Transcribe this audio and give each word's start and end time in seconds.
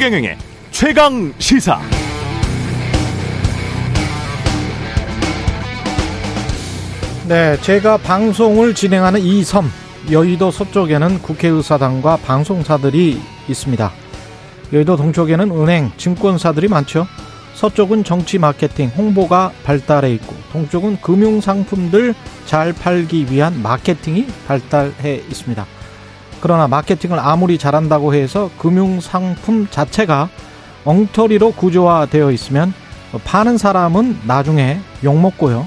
최경영의 0.00 0.38
최강 0.70 1.30
시사. 1.38 1.78
네, 7.28 7.60
제가 7.60 7.98
방송을 7.98 8.74
진행하는 8.74 9.20
이 9.20 9.44
섬, 9.44 9.70
여의도 10.10 10.52
서쪽에는 10.52 11.20
국회의사당과 11.20 12.16
방송사들이 12.16 13.20
있습니다. 13.46 13.92
여의도 14.72 14.96
동쪽에는 14.96 15.50
은행, 15.50 15.92
증권사들이 15.98 16.68
많죠. 16.68 17.06
서쪽은 17.52 18.02
정치 18.04 18.38
마케팅, 18.38 18.88
홍보가 18.96 19.52
발달해 19.64 20.14
있고, 20.14 20.34
동쪽은 20.52 21.02
금융 21.02 21.42
상품들 21.42 22.14
잘 22.46 22.72
팔기 22.72 23.26
위한 23.30 23.60
마케팅이 23.62 24.28
발달해 24.46 25.16
있습니다. 25.28 25.66
그러나 26.40 26.68
마케팅을 26.68 27.18
아무리 27.18 27.58
잘한다고 27.58 28.14
해서 28.14 28.50
금융 28.58 29.00
상품 29.00 29.68
자체가 29.70 30.28
엉터리로 30.84 31.52
구조화되어 31.52 32.30
있으면 32.32 32.72
파는 33.24 33.58
사람은 33.58 34.20
나중에 34.24 34.80
욕먹고요. 35.04 35.66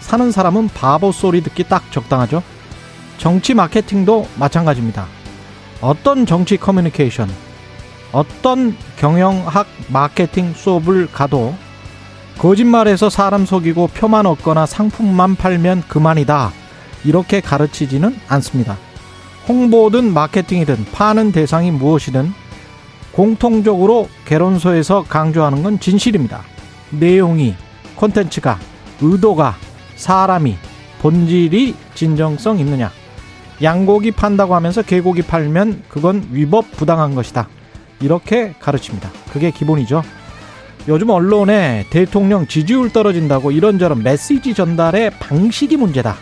사는 0.00 0.30
사람은 0.32 0.68
바보 0.74 1.12
소리 1.12 1.42
듣기 1.42 1.64
딱 1.64 1.90
적당하죠. 1.92 2.42
정치 3.18 3.54
마케팅도 3.54 4.26
마찬가지입니다. 4.36 5.06
어떤 5.80 6.26
정치 6.26 6.56
커뮤니케이션, 6.56 7.30
어떤 8.12 8.76
경영학 8.96 9.66
마케팅 9.88 10.52
수업을 10.54 11.10
가도 11.12 11.54
거짓말해서 12.38 13.10
사람 13.10 13.44
속이고 13.46 13.88
표만 13.88 14.26
얻거나 14.26 14.66
상품만 14.66 15.36
팔면 15.36 15.84
그만이다. 15.86 16.52
이렇게 17.04 17.40
가르치지는 17.40 18.18
않습니다. 18.28 18.76
홍보든 19.48 20.12
마케팅이든 20.12 20.86
파는 20.92 21.32
대상이 21.32 21.70
무엇이든 21.70 22.32
공통적으로 23.12 24.08
개론소에서 24.24 25.04
강조하는 25.08 25.62
건 25.62 25.80
진실입니다. 25.80 26.42
내용이, 26.90 27.54
콘텐츠가, 27.96 28.58
의도가, 29.00 29.56
사람이, 29.96 30.56
본질이 31.00 31.74
진정성 31.94 32.58
있느냐. 32.60 32.90
양고기 33.62 34.12
판다고 34.12 34.54
하면서 34.54 34.82
개고기 34.82 35.22
팔면 35.22 35.82
그건 35.88 36.28
위법 36.30 36.70
부당한 36.72 37.14
것이다. 37.14 37.48
이렇게 38.00 38.54
가르칩니다. 38.58 39.10
그게 39.32 39.50
기본이죠. 39.50 40.02
요즘 40.88 41.10
언론에 41.10 41.84
대통령 41.90 42.46
지지율 42.46 42.90
떨어진다고 42.90 43.50
이런저런 43.50 44.02
메시지 44.02 44.54
전달의 44.54 45.10
방식이 45.18 45.76
문제다. 45.76 46.16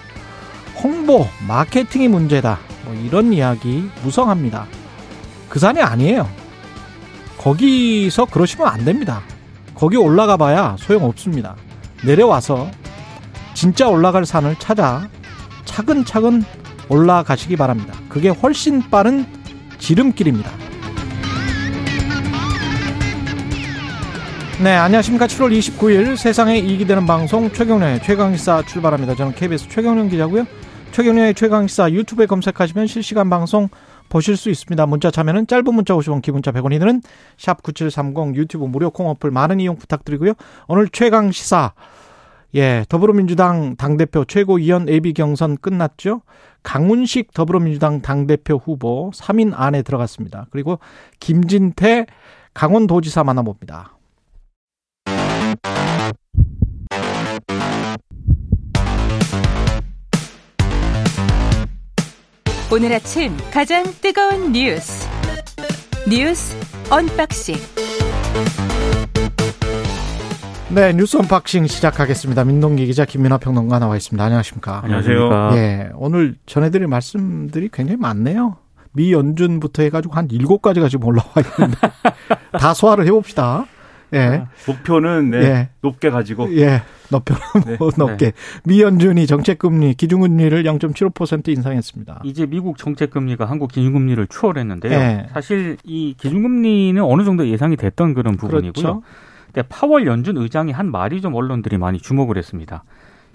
홍보, 0.83 1.27
마케팅이 1.47 2.09
문제다. 2.09 2.59
뭐 2.89 2.97
이런 2.97 3.35
이야기 3.35 3.91
무성합니다. 4.03 4.67
그 5.51 5.59
산이 5.59 5.81
아니에요. 5.81 6.27
거기서 7.37 8.25
그러시면 8.25 8.67
안 8.67 8.85
됩니다. 8.85 9.21
거기 9.75 9.99
올라가 9.99 10.39
봐야 10.39 10.75
소용없습니다. 10.79 11.55
내려와서 12.03 12.71
진짜 13.53 13.89
올라갈 13.89 14.25
산을 14.25 14.57
찾아 14.59 15.07
차근차근 15.67 16.43
올라가시기 16.89 17.57
바랍니다. 17.57 17.93
그게 18.09 18.31
훨씬 18.31 18.81
빠른 18.89 19.27
지름길입니다. 19.79 20.51
네, 24.63 24.73
안녕하십니까. 24.75 25.27
7월 25.27 25.57
29일 25.57 26.17
세상에 26.17 26.59
이익이 26.59 26.87
되는 26.87 27.07
방송 27.07 27.53
최경련의 27.53 28.03
최강시사 28.03 28.63
출발합니다. 28.63 29.15
저는 29.15 29.35
KBS 29.35 29.69
최경련 29.69 30.09
기자고요. 30.09 30.47
최경련의 30.93 31.35
최강시사 31.35 31.93
유튜브에 31.93 32.27
검색하시면 32.27 32.87
실시간 32.87 33.31
방송 33.31 33.69
보실 34.09 34.37
수 34.37 34.51
있습니다. 34.51 34.87
문자 34.87 35.11
참여는 35.11 35.47
짧은 35.47 35.73
문자 35.75 35.95
50원, 35.95 36.23
기본자 36.23 36.51
100원이 36.53 36.79
드는 36.79 37.03
샵9730 37.37 38.35
유튜브 38.35 38.65
무료 38.65 38.91
콩 38.91 39.09
어플 39.09 39.31
많은 39.31 39.61
이용 39.61 39.77
부탁드리고요. 39.77 40.33
오늘 40.67 40.89
최강시사 40.89 41.73
예, 42.55 42.85
더불어민주당 42.89 43.77
당대표 43.77 44.25
최고위원 44.25 44.89
예비 44.89 45.13
경선 45.13 45.59
끝났죠. 45.59 46.23
강훈식 46.63 47.35
더불어민주당 47.35 48.01
당대표 48.01 48.57
후보 48.57 49.11
3인 49.15 49.53
안에 49.55 49.83
들어갔습니다. 49.83 50.47
그리고 50.51 50.79
김진태 51.21 52.07
강원도지사 52.55 53.23
만나봅니다. 53.23 53.98
오늘 62.71 62.93
아침 62.93 63.35
가장 63.51 63.83
뜨거운 64.03 64.53
뉴스 64.53 65.09
뉴스 66.09 66.55
언박싱 66.91 67.57
네, 70.71 70.93
뉴스 70.93 71.17
언박싱 71.17 71.67
시작하겠습니다. 71.67 72.45
민동기 72.45 72.85
기자 72.85 73.07
김민아 73.07 73.39
평론가 73.39 73.79
나와 73.79 73.97
있습니다. 73.97 74.23
안녕하십니까? 74.23 74.83
안녕하세요. 74.85 75.51
예, 75.55 75.89
오늘 75.95 76.37
전해드릴 76.45 76.87
말씀들이 76.89 77.71
굉장히 77.73 77.97
많네요. 77.97 78.57
미 78.93 79.15
연준부터 79.15 79.83
해가지고 79.85 80.15
한 80.15 80.29
일곱 80.31 80.61
가지가 80.61 80.91
지금 80.91 81.07
올라와 81.07 81.27
있는데 81.37 81.79
다 82.53 82.75
소화를 82.75 83.07
해봅시다. 83.07 83.65
예. 84.15 84.47
목표는 84.67 85.31
네, 85.31 85.39
예. 85.39 85.69
높게 85.81 86.11
가지고 86.11 86.55
예. 86.57 86.83
높여는 87.11 87.41
네. 87.67 87.77
뭐 87.79 87.91
높게. 87.97 88.33
미연준이 88.65 89.27
정책금리, 89.27 89.95
기준금리를 89.95 90.63
0.75% 90.63 91.49
인상했습니다. 91.49 92.21
이제 92.25 92.47
미국 92.47 92.79
정책금리가 92.79 93.45
한국 93.47 93.71
기준금리를 93.73 94.27
추월했는데요. 94.29 94.99
네. 94.99 95.27
사실 95.33 95.77
이 95.85 96.15
기준금리는 96.19 97.03
어느 97.03 97.25
정도 97.25 97.47
예상이 97.49 97.77
됐던 97.77 98.15
그런 98.15 98.37
부분이고요. 98.37 98.73
그렇죠. 98.73 99.03
근데 99.47 99.63
파월 99.69 100.07
연준 100.07 100.37
의장이 100.37 100.73
한 100.73 100.91
말이 100.91 101.21
좀 101.21 101.35
언론들이 101.35 101.79
많이 101.79 101.99
주목을 101.99 102.37
했습니다. 102.37 102.85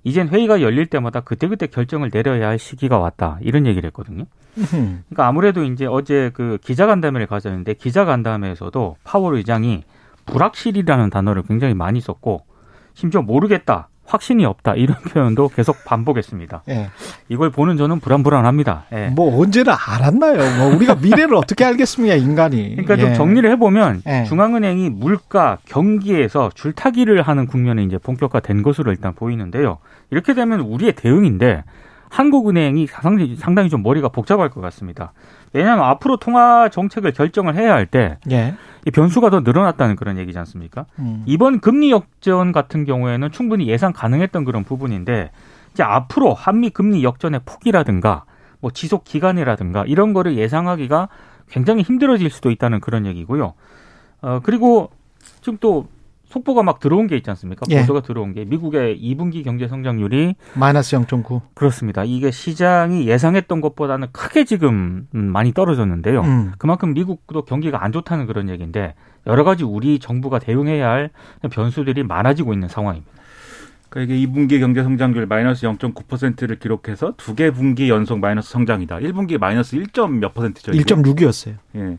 이젠 0.03 0.27
회의가 0.27 0.61
열릴 0.61 0.87
때마다 0.87 1.21
그때그때 1.21 1.67
결정을 1.67 2.09
내려야 2.11 2.49
할 2.49 2.59
시기가 2.59 2.99
왔다. 2.99 3.37
이런 3.41 3.65
얘기를 3.65 3.87
했거든요. 3.87 4.25
그러니까 4.69 5.27
아무래도 5.27 5.63
이제 5.63 5.85
어제 5.85 6.29
그 6.33 6.57
기자간담회를 6.61 7.25
가졌는데 7.25 7.75
기자간담회에서도 7.75 8.97
파월 9.03 9.35
의장이 9.35 9.83
불확실이라는 10.25 11.09
단어를 11.09 11.43
굉장히 11.43 11.73
많이 11.73 12.01
썼고 12.01 12.45
심지어 12.93 13.21
모르겠다. 13.21 13.89
확신이 14.05 14.45
없다. 14.45 14.75
이런 14.75 14.97
표현도 15.09 15.49
계속 15.49 15.77
반복했습니다. 15.85 16.63
예. 16.69 16.89
이걸 17.29 17.49
보는 17.49 17.77
저는 17.77 17.99
불안불안합니다. 17.99 18.85
예. 18.93 19.07
뭐 19.07 19.39
언제나 19.41 19.77
알았나요? 19.87 20.57
뭐 20.57 20.75
우리가 20.75 20.95
미래를 20.95 21.35
어떻게 21.35 21.63
알겠습니까, 21.63 22.15
인간이. 22.15 22.71
그러니까 22.71 22.97
좀 22.97 23.09
예. 23.11 23.13
정리를 23.13 23.49
해보면 23.51 24.03
예. 24.05 24.25
중앙은행이 24.25 24.89
물가 24.89 25.57
경기에서 25.65 26.51
줄타기를 26.53 27.21
하는 27.21 27.47
국면에 27.47 27.83
이제 27.83 27.97
본격화된 27.97 28.61
것으로 28.61 28.91
일단 28.91 29.13
보이는데요. 29.13 29.77
이렇게 30.11 30.33
되면 30.33 30.59
우리의 30.59 30.93
대응인데 30.93 31.63
한국은행이 32.09 32.87
상당히 33.37 33.69
좀 33.69 33.81
머리가 33.81 34.09
복잡할 34.09 34.49
것 34.49 34.61
같습니다. 34.61 35.13
왜냐하면 35.53 35.85
앞으로 35.85 36.17
통화 36.17 36.67
정책을 36.69 37.13
결정을 37.13 37.55
해야 37.55 37.73
할때이 37.73 38.15
예. 38.31 38.55
변수가 38.91 39.29
더 39.29 39.39
늘어났다는 39.41 39.95
그런 39.95 40.17
얘기지 40.17 40.37
않습니까? 40.39 40.85
음. 40.99 41.23
이번 41.25 41.59
금리 41.59 41.91
역전 41.91 42.51
같은 42.51 42.85
경우에는 42.85 43.31
충분히 43.31 43.67
예상 43.67 43.93
가능했던 43.93 44.43
그런 44.43 44.63
부분인데 44.63 45.31
이제 45.71 45.83
앞으로 45.83 46.33
한미 46.33 46.71
금리 46.71 47.03
역전의 47.03 47.41
폭이라든가 47.45 48.25
뭐 48.59 48.71
지속 48.71 49.03
기간이라든가 49.03 49.85
이런 49.87 50.13
거를 50.13 50.37
예상하기가 50.37 51.09
굉장히 51.49 51.83
힘들어질 51.83 52.29
수도 52.29 52.49
있다는 52.49 52.79
그런 52.79 53.05
얘기고요. 53.05 53.53
어 54.21 54.39
그리고 54.41 54.89
지금 55.41 55.57
또 55.61 55.87
속보가 56.33 56.63
막 56.63 56.79
들어온 56.79 57.05
게 57.07 57.15
있지 57.15 57.29
않습니까? 57.29 57.65
예. 57.69 57.81
보도가 57.81 58.01
들어온 58.01 58.33
게 58.33 58.43
미국의 58.45 58.99
2분기 58.99 59.43
경제 59.43 59.67
성장률이 59.67 60.35
마이너스 60.55 60.95
0.9. 60.97 61.41
그렇습니다. 61.53 62.03
이게 62.03 62.31
시장이 62.31 63.07
예상했던 63.07 63.61
것보다는 63.61 64.07
크게 64.11 64.43
지금 64.45 65.07
음, 65.13 65.19
많이 65.31 65.53
떨어졌는데요. 65.53 66.21
음. 66.21 66.51
그만큼 66.57 66.93
미국도 66.93 67.43
경기가 67.43 67.83
안 67.83 67.91
좋다는 67.91 68.25
그런 68.25 68.49
얘기인데 68.49 68.95
여러 69.27 69.43
가지 69.43 69.63
우리 69.63 69.99
정부가 69.99 70.39
대응해야 70.39 70.89
할 70.89 71.09
변수들이 71.51 72.03
많아지고 72.03 72.53
있는 72.53 72.67
상황입니다. 72.67 73.11
그러니까 73.89 74.15
이게 74.15 74.25
2분기 74.27 74.59
경제 74.59 74.81
성장률 74.81 75.27
마이너스 75.27 75.67
0.9%를 75.67 76.57
기록해서 76.57 77.13
두 77.15 77.35
개 77.35 77.51
분기 77.51 77.89
연속 77.91 78.19
마이너스 78.19 78.49
성장이다. 78.49 78.97
1분기 78.97 79.37
마이너스 79.37 79.77
1점 79.77 80.17
몇 80.17 80.33
퍼센트죠? 80.33 80.71
이게? 80.71 80.83
1.6이었어요. 80.83 81.57
예. 81.75 81.97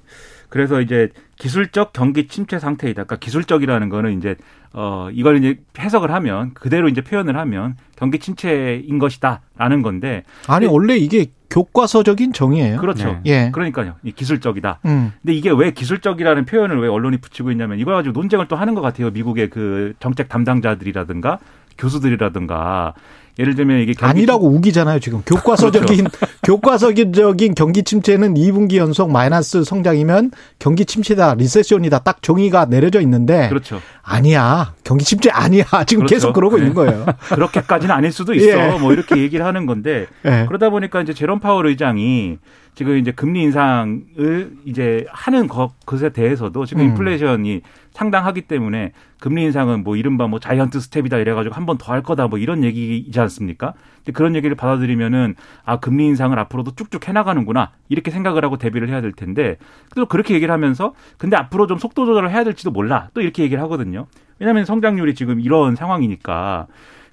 그래서 0.55 0.81
이제 0.81 1.09
기술적 1.35 1.93
경기 1.93 2.29
침체 2.29 2.61
상태이다. 2.61 3.03
그러니까 3.03 3.17
기술적이라는 3.17 3.89
거는 3.89 4.17
이제 4.17 4.37
어 4.73 5.09
이걸 5.13 5.39
이제 5.39 5.59
해석을 5.77 6.13
하면 6.13 6.55
그대로 6.55 6.87
이제 6.89 7.01
표현을 7.01 7.37
하면 7.37 7.75
경기 7.97 8.21
침체인 8.21 9.01
것이다라는 9.01 9.83
건데 9.83 10.23
아니 10.47 10.67
원래 10.67 10.95
이게 10.97 11.27
교과서적인 11.51 12.35
정의예요. 12.35 12.79
그렇죠. 12.79 13.21
네. 13.25 13.47
예. 13.47 13.51
그러니까요. 13.51 13.97
이 14.05 14.13
기술적이다. 14.13 14.79
음. 14.85 15.13
근데 15.23 15.35
이게 15.35 15.51
왜 15.51 15.73
기술적이라는 15.73 16.45
표현을 16.45 16.81
왜 16.81 16.87
언론이 16.87 17.17
붙이고 17.17 17.51
있냐면 17.51 17.81
이걸 17.81 17.97
가지고 17.97 18.13
논쟁을 18.13 18.47
또 18.47 18.55
하는 18.55 18.77
것 18.77 18.81
같아요. 18.81 19.11
미국의 19.11 19.51
그 19.51 19.95
정책 19.99 20.29
담당자들이라든가 20.29 21.41
교수들이라든가 21.79 22.95
예를 23.39 23.55
들면 23.57 23.81
이게 23.81 23.95
경기 23.95 24.11
아니라고 24.11 24.49
우기잖아요, 24.49 25.01
지금. 25.01 25.23
교과서적인, 25.27 26.07
교과서적인 26.45 27.55
경기 27.55 27.83
침체는 27.83 28.35
2분기 28.35 28.77
연속 28.77 29.11
마이너스 29.11 29.65
성장이면 29.65 30.31
경기 30.59 30.85
침체다, 30.85 31.35
리세션이다, 31.35 32.01
딱 32.01 32.23
정의가 32.23 32.67
내려져 32.67 33.01
있는데. 33.01 33.49
그렇죠. 33.49 33.81
아니야. 34.03 34.75
경기 34.85 35.05
침체 35.05 35.31
아니야. 35.31 35.65
지금 35.87 36.07
그렇죠. 36.07 36.15
계속 36.15 36.33
그러고 36.33 36.57
네. 36.57 36.63
있는 36.63 36.75
거예요. 36.75 37.07
그렇게까지는 37.35 37.95
아닐 37.95 38.13
수도 38.13 38.35
있어. 38.35 38.47
예. 38.47 38.79
뭐 38.79 38.93
이렇게 38.93 39.17
얘기를 39.17 39.45
하는 39.45 39.67
건데 39.67 40.07
예. 40.25 40.45
그러다 40.47 40.71
보니까 40.71 41.01
이제 41.01 41.13
제롬 41.13 41.41
파월 41.41 41.67
의장이 41.67 42.39
지금 42.75 42.97
이제 42.99 43.13
금리 43.13 43.43
인상을 43.45 44.53
이제 44.65 45.07
하는 45.11 45.47
것, 45.47 45.73
것에 45.87 46.09
대해서도 46.11 46.67
지금 46.67 46.83
음. 46.83 46.89
인플레이션이 46.89 47.61
상당하기 47.93 48.43
때문에 48.43 48.93
금리 49.21 49.45
인상은 49.45 49.85
뭐 49.85 49.95
이른바 49.97 50.27
뭐 50.27 50.41
자이언트 50.41 50.81
스텝이다 50.81 51.19
이래가지고 51.19 51.55
한 51.55 51.65
번 51.67 51.79
더 51.79 51.93
할 51.93 52.03
거다 52.03 52.27
뭐 52.27 52.39
이런 52.39 52.65
얘기이지 52.65 53.19
않습니까? 53.21 53.75
근데 53.99 54.13
그런 54.13 54.35
얘기를 54.35 54.57
받아들이면은 54.57 55.35
아 55.65 55.79
금리 55.79 56.07
인상을 56.07 56.37
앞으로도 56.37 56.73
쭉쭉 56.75 57.07
해나가는구나 57.09 57.71
이렇게 57.89 58.11
생각을 58.11 58.45
하고 58.45 58.59
대비를 58.59 58.89
해야 58.89 59.01
될 59.01 59.13
텐데 59.13 59.57
또 59.95 60.07
그렇게 60.07 60.35
얘기를 60.35 60.53
하면서 60.53 60.95
근데 61.17 61.37
앞으로 61.37 61.67
좀 61.69 61.79
속도 61.79 62.05
조절을 62.07 62.31
해야 62.31 62.43
될지도 62.43 62.73
몰라 62.73 63.09
또 63.15 63.21
이렇게 63.21 63.45
얘기를 63.45 63.63
하거든요. 63.63 64.07
왜냐하면 64.41 64.65
성장률이 64.65 65.15
지금 65.15 65.39
이런 65.41 65.77
상황이니까. 65.77 66.67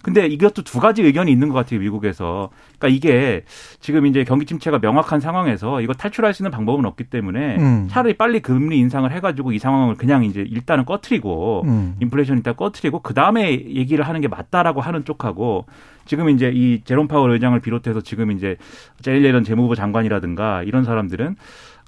근데 0.04 0.26
이것도 0.26 0.64
두 0.64 0.80
가지 0.80 1.04
의견이 1.04 1.32
있는 1.32 1.50
것 1.50 1.56
같아요, 1.56 1.80
미국에서. 1.80 2.50
그러니까 2.80 2.88
이게 2.88 3.44
지금 3.80 4.06
이제 4.06 4.24
경기 4.24 4.46
침체가 4.46 4.80
명확한 4.80 5.20
상황에서 5.20 5.82
이거 5.82 5.94
탈출할 5.94 6.34
수 6.34 6.42
있는 6.42 6.52
방법은 6.52 6.86
없기 6.86 7.06
때문에 7.06 7.58
음. 7.58 7.88
차라리 7.90 8.16
빨리 8.16 8.40
금리 8.40 8.80
인상을 8.80 9.10
해가지고 9.12 9.52
이 9.52 9.60
상황을 9.60 9.96
그냥 9.96 10.24
이제 10.24 10.42
일단은 10.42 10.86
꺼트리고 10.86 11.64
음. 11.66 11.96
인플레이션 12.02 12.38
일단 12.38 12.56
꺼트리고 12.56 13.00
그 13.00 13.14
다음에 13.14 13.52
얘기를 13.52 14.08
하는 14.08 14.22
게 14.22 14.28
맞다라고 14.28 14.82
하는 14.82 15.06
쪽하고 15.06 15.66
지금 16.06 16.30
이제 16.30 16.52
이 16.54 16.82
제롬 16.84 17.08
파월 17.08 17.32
의장을 17.32 17.60
비롯해서 17.60 18.02
지금 18.02 18.32
이제 18.32 18.58
제일 19.02 19.24
예런 19.24 19.44
재무부 19.44 19.76
장관이라든가 19.76 20.64
이런 20.64 20.84
사람들은 20.84 21.36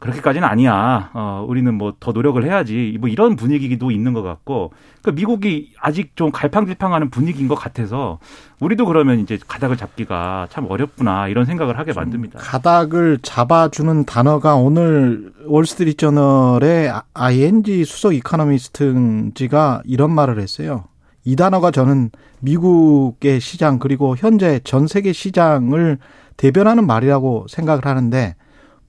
그렇게까지는 0.04 0.46
아니야. 0.46 1.12
어, 1.14 1.46
우리는 1.48 1.74
뭐 1.74 1.94
더 2.00 2.12
노력을 2.12 2.44
해야지. 2.44 2.98
뭐 3.00 3.08
이런 3.08 3.38
분위기도 3.38 3.90
있는 3.90 4.12
것 4.12 4.22
같고, 4.22 4.74
그 5.02 5.12
미국이 5.12 5.72
아직 5.80 6.18
좀 6.18 6.32
갈팡질팡하는 6.32 7.10
분위기인 7.10 7.48
것 7.48 7.56
같아서 7.56 8.20
우리도 8.60 8.86
그러면 8.86 9.20
이제 9.20 9.40
가닥을 9.48 9.78
잡기가 9.78 10.48
참 10.50 10.66
어렵구나 10.70 11.30
이런 11.30 11.46
생각을 11.46 11.78
하게 11.80 11.94
만듭니다. 11.94 12.40
가닥을 12.40 13.20
잡아주는 13.22 14.04
단어가 14.06 14.56
오늘 14.56 15.32
월스트리트저널의 15.46 16.92
ING 17.14 17.86
수석 17.86 18.14
economist지가 18.14 19.84
이런 19.86 20.12
말을 20.12 20.40
했어요. 20.40 20.86
이 21.24 21.38
단어가 21.38 21.72
저는 21.72 22.10
미국의 22.42 23.40
시장 23.40 23.80
그리고 23.80 24.16
현재 24.18 24.60
전 24.66 24.88
세계 24.88 25.14
시장을 25.14 26.00
대변하는 26.36 26.86
말이라고 26.86 27.46
생각을 27.48 27.86
하는데 27.86 28.36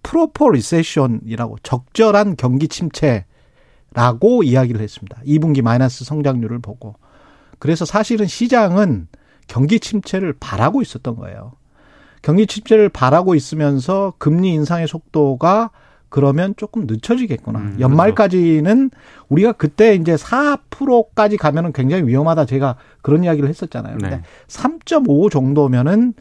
proper 0.05 0.51
recession이라고 0.51 1.59
적절한 1.65 2.37
경기 2.37 2.69
침체라고 2.69 4.45
이야기를 4.45 4.81
했습니다. 4.81 5.21
2분기 5.27 5.63
마이너스 5.63 6.05
성장률을 6.05 6.61
보고. 6.61 6.95
그래서 7.59 7.85
사실은 7.85 8.27
시장은 8.27 9.09
경기 9.49 9.81
침체를 9.81 10.35
바라고 10.39 10.83
있었던 10.83 11.17
거예요. 11.17 11.53
경기 12.23 12.47
침체를 12.47 12.89
바라고 12.89 13.35
있으면서 13.35 14.15
금리 14.19 14.53
인상의 14.53 14.87
속도가 14.87 15.71
그러면 16.09 16.55
조금 16.57 16.87
늦춰지겠구나. 16.87 17.59
음, 17.59 17.77
연말까지는 17.81 18.91
우리가 19.29 19.53
그때 19.53 19.95
이제 19.97 20.15
4%까지 20.15 21.37
가면은 21.37 21.73
굉장히 21.73 22.05
위험하다. 22.07 22.47
제가 22.47 22.77
그런 23.03 23.25
이야기를 23.25 23.49
했었잖아요. 23.49 23.99
근데 23.99 24.17
네. 24.19 24.23
3.5 24.47 25.31
정도면은 25.31 26.15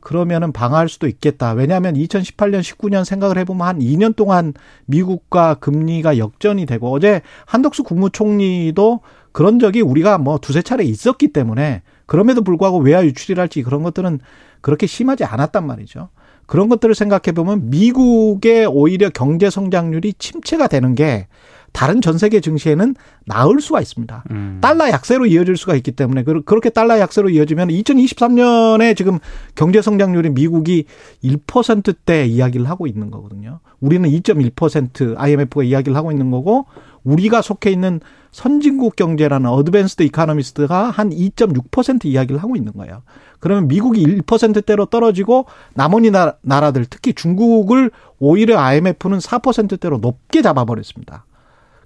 그러면은 0.00 0.52
방어할 0.52 0.88
수도 0.88 1.06
있겠다. 1.06 1.52
왜냐하면 1.52 1.94
2018년, 1.94 2.60
19년 2.60 3.04
생각을 3.04 3.38
해보면 3.38 3.66
한 3.66 3.78
2년 3.78 4.16
동안 4.16 4.54
미국과 4.86 5.54
금리가 5.54 6.18
역전이 6.18 6.66
되고 6.66 6.90
어제 6.90 7.20
한덕수 7.46 7.84
국무총리도 7.84 9.00
그런 9.32 9.58
적이 9.58 9.82
우리가 9.82 10.18
뭐 10.18 10.38
두세 10.38 10.62
차례 10.62 10.84
있었기 10.84 11.28
때문에 11.28 11.82
그럼에도 12.06 12.42
불구하고 12.42 12.78
외화 12.78 13.04
유출이랄지 13.04 13.62
그런 13.62 13.82
것들은 13.82 14.20
그렇게 14.60 14.86
심하지 14.86 15.24
않았단 15.24 15.66
말이죠. 15.66 16.08
그런 16.46 16.68
것들을 16.68 16.94
생각해 16.96 17.32
보면 17.32 17.70
미국의 17.70 18.66
오히려 18.66 19.08
경제 19.10 19.50
성장률이 19.50 20.14
침체가 20.14 20.66
되는 20.66 20.96
게 20.96 21.28
다른 21.72 22.00
전 22.00 22.18
세계 22.18 22.40
증시에는 22.40 22.94
나을 23.26 23.60
수가 23.60 23.80
있습니다. 23.80 24.24
음. 24.30 24.58
달러 24.60 24.88
약세로 24.88 25.26
이어질 25.26 25.56
수가 25.56 25.74
있기 25.76 25.92
때문에 25.92 26.24
그- 26.24 26.42
그렇게 26.42 26.68
달러 26.70 26.98
약세로 26.98 27.30
이어지면 27.30 27.68
2023년에 27.68 28.96
지금 28.96 29.18
경제 29.54 29.80
성장률이 29.80 30.30
미국이 30.30 30.84
1%대 31.24 32.26
이야기를 32.26 32.68
하고 32.68 32.86
있는 32.86 33.10
거거든요. 33.10 33.60
우리는 33.80 34.08
2.1% 34.10 35.14
IMF가 35.18 35.62
이야기를 35.62 35.96
하고 35.96 36.10
있는 36.10 36.30
거고 36.30 36.66
우리가 37.04 37.40
속해 37.40 37.70
있는 37.70 38.00
선진국 38.30 38.94
경제라는 38.94 39.48
어드밴스드 39.50 40.02
이카노미스트가 40.04 40.90
한 40.90 41.10
2.6% 41.10 42.04
이야기를 42.04 42.42
하고 42.42 42.56
있는 42.56 42.72
거예요. 42.74 43.02
그러면 43.40 43.68
미국이 43.68 44.04
1%대로 44.04 44.86
떨어지고 44.86 45.46
나머지 45.74 46.10
나- 46.10 46.34
나라들 46.42 46.84
특히 46.88 47.14
중국을 47.14 47.90
오히려 48.18 48.58
IMF는 48.60 49.18
4%대로 49.18 49.98
높게 49.98 50.42
잡아버렸습니다. 50.42 51.24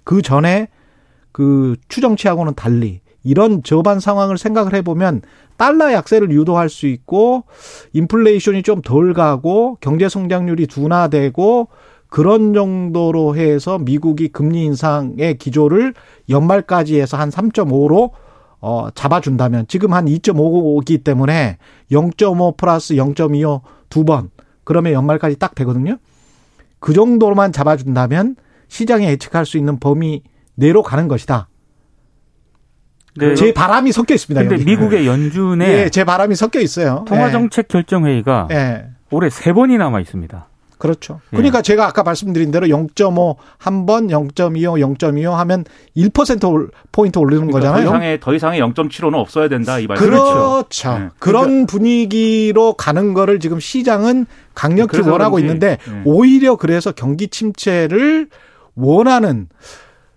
그 0.05 0.21
전에 0.21 0.69
그 1.33 1.75
추정치하고는 1.89 2.53
달리 2.55 3.01
이런 3.23 3.63
저반 3.63 3.99
상황을 3.99 4.37
생각을 4.37 4.73
해보면 4.75 5.21
달러 5.57 5.91
약세를 5.91 6.31
유도할 6.31 6.69
수 6.69 6.87
있고 6.87 7.43
인플레이션이 7.93 8.63
좀 8.63 8.81
덜 8.81 9.13
가고 9.13 9.77
경제 9.81 10.07
성장률이 10.07 10.67
둔화되고 10.67 11.67
그런 12.07 12.53
정도로 12.53 13.35
해서 13.35 13.77
미국이 13.79 14.29
금리 14.29 14.63
인상의 14.65 15.37
기조를 15.37 15.93
연말까지 16.29 17.01
해서 17.01 17.17
한 17.17 17.29
3.5로 17.29 18.11
어 18.61 18.89
잡아준다면 18.95 19.65
지금 19.67 19.91
한 19.93 20.05
2.5기 20.05 21.03
때문에 21.03 21.57
0.5 21.91 22.55
플러스 22.57 22.93
0.25 22.93 23.61
두 23.89 24.05
번 24.05 24.29
그러면 24.63 24.93
연말까지 24.93 25.37
딱 25.37 25.55
되거든요. 25.55 25.97
그 26.79 26.93
정도로만 26.93 27.51
잡아준다면 27.51 28.35
시장에 28.67 29.09
예측할 29.09 29.45
수 29.45 29.57
있는 29.57 29.79
범위 29.79 30.23
내로 30.55 30.83
가는 30.83 31.07
것이다. 31.07 31.47
네. 33.17 33.33
제 33.35 33.53
바람이 33.53 33.91
섞여 33.91 34.13
있습니다. 34.13 34.41
근데 34.41 34.55
여기. 34.55 34.65
미국의 34.65 35.07
연준에 35.07 35.83
예, 35.85 35.89
제 35.89 36.03
바람이 36.03 36.35
섞여 36.35 36.59
있어요. 36.59 37.05
통화 37.07 37.31
정책 37.31 37.67
결정 37.69 38.05
회의가 38.05 38.49
예. 38.51 38.55
예. 38.55 38.85
올해 39.11 39.29
세 39.29 39.53
번이 39.53 39.77
남아 39.77 40.01
있습니다. 40.01 40.49
그렇죠. 40.77 41.21
예. 41.31 41.37
그러니까 41.37 41.61
제가 41.61 41.87
아까 41.87 42.03
말씀드린 42.03 42.51
대로 42.51 42.67
0.5 42.67 43.37
한 43.57 43.85
번, 43.85 44.07
0.25, 44.07 44.97
0.25 44.97 45.31
하면 45.31 45.63
1% 45.95 46.51
올- 46.51 46.69
포인트 46.91 47.17
오르는 47.17 47.47
그러니까 47.47 47.59
더 47.61 47.65
거잖아요. 47.73 47.87
이상의 47.87 48.19
더 48.19 48.33
이상의 48.35 48.59
0.75는 48.59 49.13
없어야 49.15 49.47
된다 49.47 49.79
이 49.79 49.87
말씀이죠. 49.87 50.21
그렇죠. 50.21 50.97
네. 50.99 51.09
그런 51.17 51.65
분위기로 51.67 52.73
가는 52.73 53.13
거를 53.13 53.39
지금 53.39 53.61
시장은 53.61 54.25
강력히 54.53 54.99
원하고 54.99 55.39
있는데 55.39 55.77
네. 55.89 56.01
오히려 56.03 56.57
그래서 56.57 56.91
경기 56.91 57.29
침체를 57.29 58.27
원하는 58.75 59.47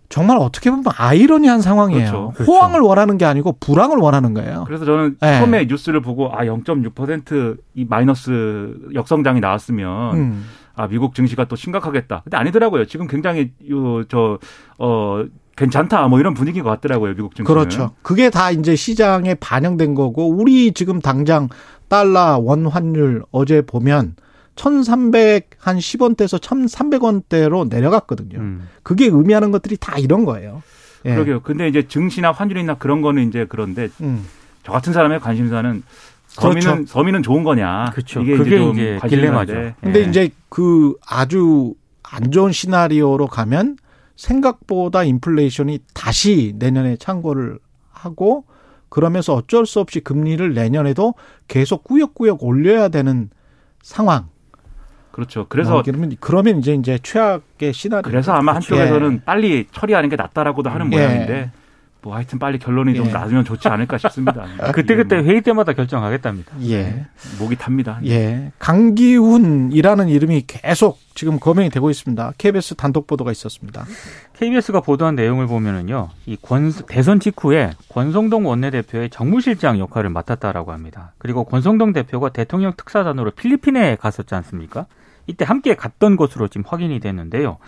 정말 0.09 0.38
어떻게 0.38 0.71
보면 0.71 0.85
아이러니한 0.97 1.61
상황이에요. 1.61 2.11
그렇죠. 2.11 2.33
그렇죠. 2.35 2.53
호황을 2.53 2.81
원하는 2.81 3.19
게 3.19 3.25
아니고 3.25 3.57
불황을 3.61 3.99
원하는 3.99 4.33
거예요. 4.33 4.65
그래서 4.67 4.85
저는 4.85 5.17
네. 5.21 5.38
처음에 5.38 5.67
뉴스를 5.67 6.00
보고 6.00 6.33
아 6.33 6.45
0.6%이 6.45 7.85
마이너스 7.85 8.75
역성장이 8.95 9.41
나왔으면 9.41 10.15
음. 10.17 10.45
아 10.75 10.87
미국 10.88 11.15
증시가 11.15 11.45
또 11.45 11.57
심각하겠다. 11.57 12.23
근데 12.25 12.37
아니더라고요. 12.37 12.87
지금 12.87 13.07
굉장히 13.07 13.53
요저어 13.69 15.27
괜찮다 15.57 16.09
뭐 16.09 16.21
이런 16.21 16.35
분위기인 16.35 16.65
것 16.65 16.71
같더라고요. 16.71 17.15
미국 17.15 17.35
증시는. 17.35 17.45
그렇죠. 17.45 17.91
그게 18.03 18.31
다 18.31 18.50
이제 18.50 18.77
시장에 18.77 19.35
반영된 19.35 19.95
거고 19.95 20.31
우리 20.31 20.73
지금 20.73 21.00
당장 21.00 21.49
달러 21.88 22.38
원 22.38 22.67
환율 22.67 23.25
어제 23.31 23.61
보면 23.61 24.15
1,300한 24.59 25.79
10원대에서 25.79 26.41
1,300원대로 26.41 27.69
내려갔거든요. 27.69 28.38
음. 28.38 28.69
그게 28.83 29.07
의미하는 29.07 29.50
것들이 29.50 29.77
다 29.79 29.97
이런 29.99 30.25
거예요. 30.25 30.62
예. 31.05 31.15
그러게요. 31.15 31.41
근데 31.43 31.69
이제 31.69 31.87
증시나 31.87 32.33
환율이나 32.33 32.75
그런 32.75 33.00
거는 33.00 33.29
이제 33.29 33.47
그런데 33.49 33.88
음. 34.00 34.27
저 34.65 34.73
같은 34.73 34.93
사람의 34.93 35.21
관심사는 35.21 35.83
서민은 36.27 36.61
그렇죠. 36.61 36.87
서민은 36.87 37.23
좋은 37.23 37.45
거냐. 37.45 37.91
그렇죠. 37.93 38.21
이게 38.21 38.37
그게 38.37 38.59
좀 38.59 38.73
이제 38.73 38.99
관심사인데. 39.00 39.09
딜레마죠. 39.09 39.75
근데 39.81 40.00
예. 40.00 40.05
이제 40.05 40.31
그 40.49 40.95
아주 41.07 41.75
안 42.03 42.31
좋은 42.31 42.53
시나리오로 42.53 43.29
가면 43.29 43.77
생각보다 44.17 45.05
인플레이션이 45.05 45.79
다시 45.95 46.55
내년에 46.59 46.97
창고를 46.97 47.59
하고 47.91 48.45
그러면서 48.88 49.35
어쩔 49.35 49.67
수 49.67 49.81
없이 49.81 50.00
금리를 50.00 50.55
내년에도 50.55 51.15
계속 51.47 51.85
꾸역꾸역 51.85 52.43
올려야 52.43 52.88
되는 52.88 53.31
상황. 53.83 54.29
그렇죠. 55.19 55.47
그래서 55.49 55.83
그러면 55.85 56.17
그러면 56.21 56.59
이제 56.61 56.75
이제 56.75 56.97
최악의 57.03 57.73
시나리오. 57.73 58.09
그래서 58.09 58.33
아마 58.35 58.55
한쪽에서는 58.55 59.23
빨리 59.25 59.67
처리하는 59.73 60.11
게 60.11 60.15
낫다라고도 60.15 60.71
하는 60.71 60.93
예. 60.93 60.97
모양인데 60.97 61.51
뭐 62.03 62.15
하여튼 62.15 62.39
빨리 62.39 62.61
결론이 62.61 62.95
좀 62.95 63.07
예. 63.07 63.11
나면 63.11 63.45
좋지 63.45 63.67
않을까 63.67 63.99
싶습니다. 63.99 64.47
그때 64.73 64.95
그때 64.95 65.19
이게 65.19 65.29
회의 65.29 65.41
때마다 65.41 65.73
결정하겠답니다. 65.73 66.53
예. 66.69 67.05
뭐 67.37 67.47
목이 67.47 67.57
탑니다. 67.57 67.99
예. 68.07 68.53
강기훈이라는 68.61 70.09
이름이 70.09 70.45
계속 70.47 71.01
지금 71.17 71.41
거명이 71.41 71.71
되고 71.71 71.91
있습니다. 71.91 72.35
KBS 72.39 72.77
단독 72.77 73.09
보도가 73.09 73.33
있었습니다. 73.33 73.87
KBS가 74.35 74.83
보도한 74.83 75.17
내용을 75.17 75.49
보면은요, 75.49 76.11
이 76.27 76.37
권, 76.41 76.73
대선 76.87 77.19
직후에 77.19 77.73
권성동 77.89 78.47
원내대표의 78.47 79.11
정무실장 79.11 79.81
역할을 79.81 80.11
맡았다라고 80.11 80.71
합니다. 80.71 81.15
그리고 81.19 81.43
권성동 81.43 81.93
대표가 81.93 82.29
대통령 82.29 82.73
특사단으로 82.77 83.33
필리핀에 83.33 83.97
갔었지 83.97 84.37
않습니까? 84.37 84.87
이때 85.29 85.45
함께 85.45 85.75
갔던 85.77 86.17
것으로 86.17 86.49
지금 86.49 86.65
확인이 86.67 86.99
됐는데요. 86.99 87.59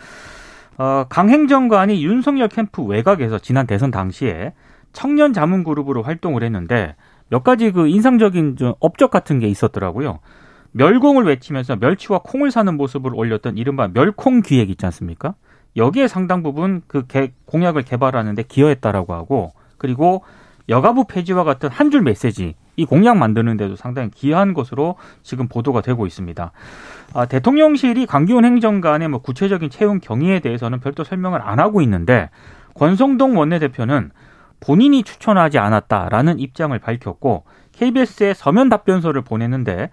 어, 0.79 1.05
강 1.09 1.29
행정관이 1.29 2.03
윤석열 2.05 2.49
캠프 2.49 2.83
외곽에서 2.83 3.39
지난 3.39 3.67
대선 3.69 3.91
당시에 3.93 4.55
청년 4.93 5.33
자문 5.33 5.63
그룹으로 5.63 6.03
활동을 6.03 6.43
했는데 6.43 6.97
몇 7.29 7.45
가지 7.45 7.71
그 7.71 7.87
인상적인 7.87 8.57
좀 8.57 8.75
업적 8.81 9.11
같은 9.11 9.39
게 9.39 9.47
있었더라고요. 9.47 10.19
멸공을 10.73 11.25
외치면서 11.27 11.77
멸치와 11.77 12.21
콩을 12.25 12.51
사는 12.51 12.77
모습을 12.77 13.13
올렸던 13.15 13.57
이른바 13.59 13.89
멸콩 13.89 14.41
기획 14.41 14.71
있지 14.71 14.87
않습니까? 14.87 15.35
여기에 15.77 16.09
상당 16.09 16.43
부분 16.43 16.83
그 16.89 17.07
개- 17.07 17.33
공약을 17.47 17.83
개발하는데 17.83 18.43
기여했다라고 18.45 19.13
하고 19.15 19.53
그리고 19.79 20.25
여가부 20.69 21.05
폐지와 21.07 21.45
같은 21.45 21.69
한 21.69 21.91
줄 21.91 22.03
메시지 22.03 22.55
이 22.81 22.87
공약 22.87 23.19
만드는데도 23.19 23.77
상당히 23.77 24.11
기여한 24.11 24.55
것으로 24.55 24.97
지금 25.23 25.49
보도가 25.49 25.83
되고 25.83 26.07
있습니다. 26.07 26.53
아, 27.13 27.27
대통령실이 27.27 28.07
강기훈 28.07 28.47
행정관의 28.47 29.09
뭐 29.09 29.21
구체적인 29.21 29.69
채용 29.69 30.01
경위에 30.01 30.41
대해서는 30.41 30.81
별도 30.81 31.05
설명을 31.05 31.43
안 31.43 31.61
하고 31.61 31.83
있는데 31.83 32.31
권성동 32.75 33.37
원내대표는 33.37 34.13
본인이 34.61 35.03
추천하지 35.03 35.59
않았다라는 35.59 36.39
입장을 36.39 36.79
밝혔고 36.79 37.45
KBS에 37.73 38.33
서면 38.35 38.71
답변서를 38.71 39.23
보냈는데 39.23 39.91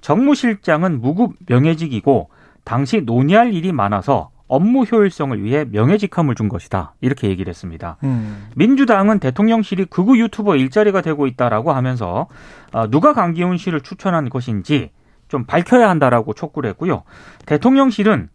정무실장은 0.00 1.00
무급 1.00 1.32
명예직이고 1.48 2.30
당시 2.64 3.00
논의할 3.00 3.52
일이 3.52 3.72
많아서 3.72 4.30
업무 4.48 4.82
효율성을 4.82 5.42
위해 5.42 5.64
명예직함을 5.70 6.34
준 6.34 6.48
것이다. 6.48 6.94
이렇게 7.00 7.28
얘기를 7.28 7.50
했습니다. 7.50 7.98
음. 8.02 8.48
민주당은 8.56 9.18
대통령실이 9.20 9.86
극우 9.86 10.16
유튜버 10.16 10.56
일자리가 10.56 11.02
되고 11.02 11.26
있다라고 11.26 11.72
하면서 11.72 12.26
아, 12.72 12.86
누가 12.88 13.12
강기훈 13.12 13.56
씨를 13.58 13.82
추천한 13.82 14.28
것인지 14.28 14.90
좀 15.28 15.44
밝혀야 15.44 15.88
한다라고 15.88 16.32
촉구를 16.32 16.70
했고요. 16.70 17.02
대통령실은 17.46 18.30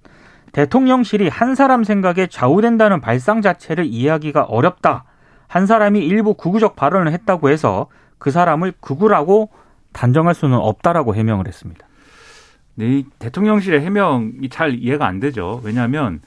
대통령실이 0.51 1.27
한 1.29 1.55
사람 1.55 1.83
생각에 1.83 2.27
좌우된다는 2.27 3.01
발상 3.01 3.41
자체를 3.41 3.85
이해하기가 3.85 4.43
어렵다. 4.43 5.05
한 5.47 5.65
사람이 5.65 5.99
일부 5.99 6.35
극우적 6.35 6.75
발언을 6.75 7.11
했다고 7.11 7.49
해서 7.49 7.87
그 8.19 8.31
사람을 8.31 8.73
극우라고 8.79 9.49
단정할 9.91 10.35
수는 10.35 10.57
없다라고 10.57 11.15
해명을 11.15 11.47
했습니다. 11.47 11.85
네, 12.75 12.99
이 12.99 13.05
대통령실의 13.19 13.81
해명이 13.81 14.49
잘 14.49 14.73
이해가 14.75 15.05
안 15.05 15.19
되죠. 15.19 15.61
왜냐하면 15.63 16.21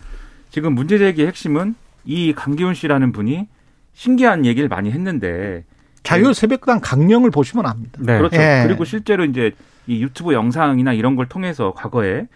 지금 0.50 0.74
문제 0.74 0.98
제기의 0.98 1.26
핵심은 1.28 1.74
이 2.04 2.32
강기훈 2.32 2.74
씨라는 2.74 3.12
분이 3.12 3.48
신기한 3.94 4.44
얘기를 4.44 4.68
많이 4.68 4.90
했는데 4.90 5.64
자유새벽당 6.02 6.80
강령을 6.80 7.30
보시면 7.30 7.66
압니다. 7.66 7.98
네. 7.98 8.18
그렇죠. 8.18 8.36
예. 8.36 8.64
그리고 8.66 8.84
실제로 8.84 9.24
이제 9.24 9.52
이 9.86 10.02
유튜브 10.02 10.34
영상이나 10.34 10.92
이런 10.92 11.16
걸 11.16 11.26
통해서 11.26 11.72
과거에 11.74 12.26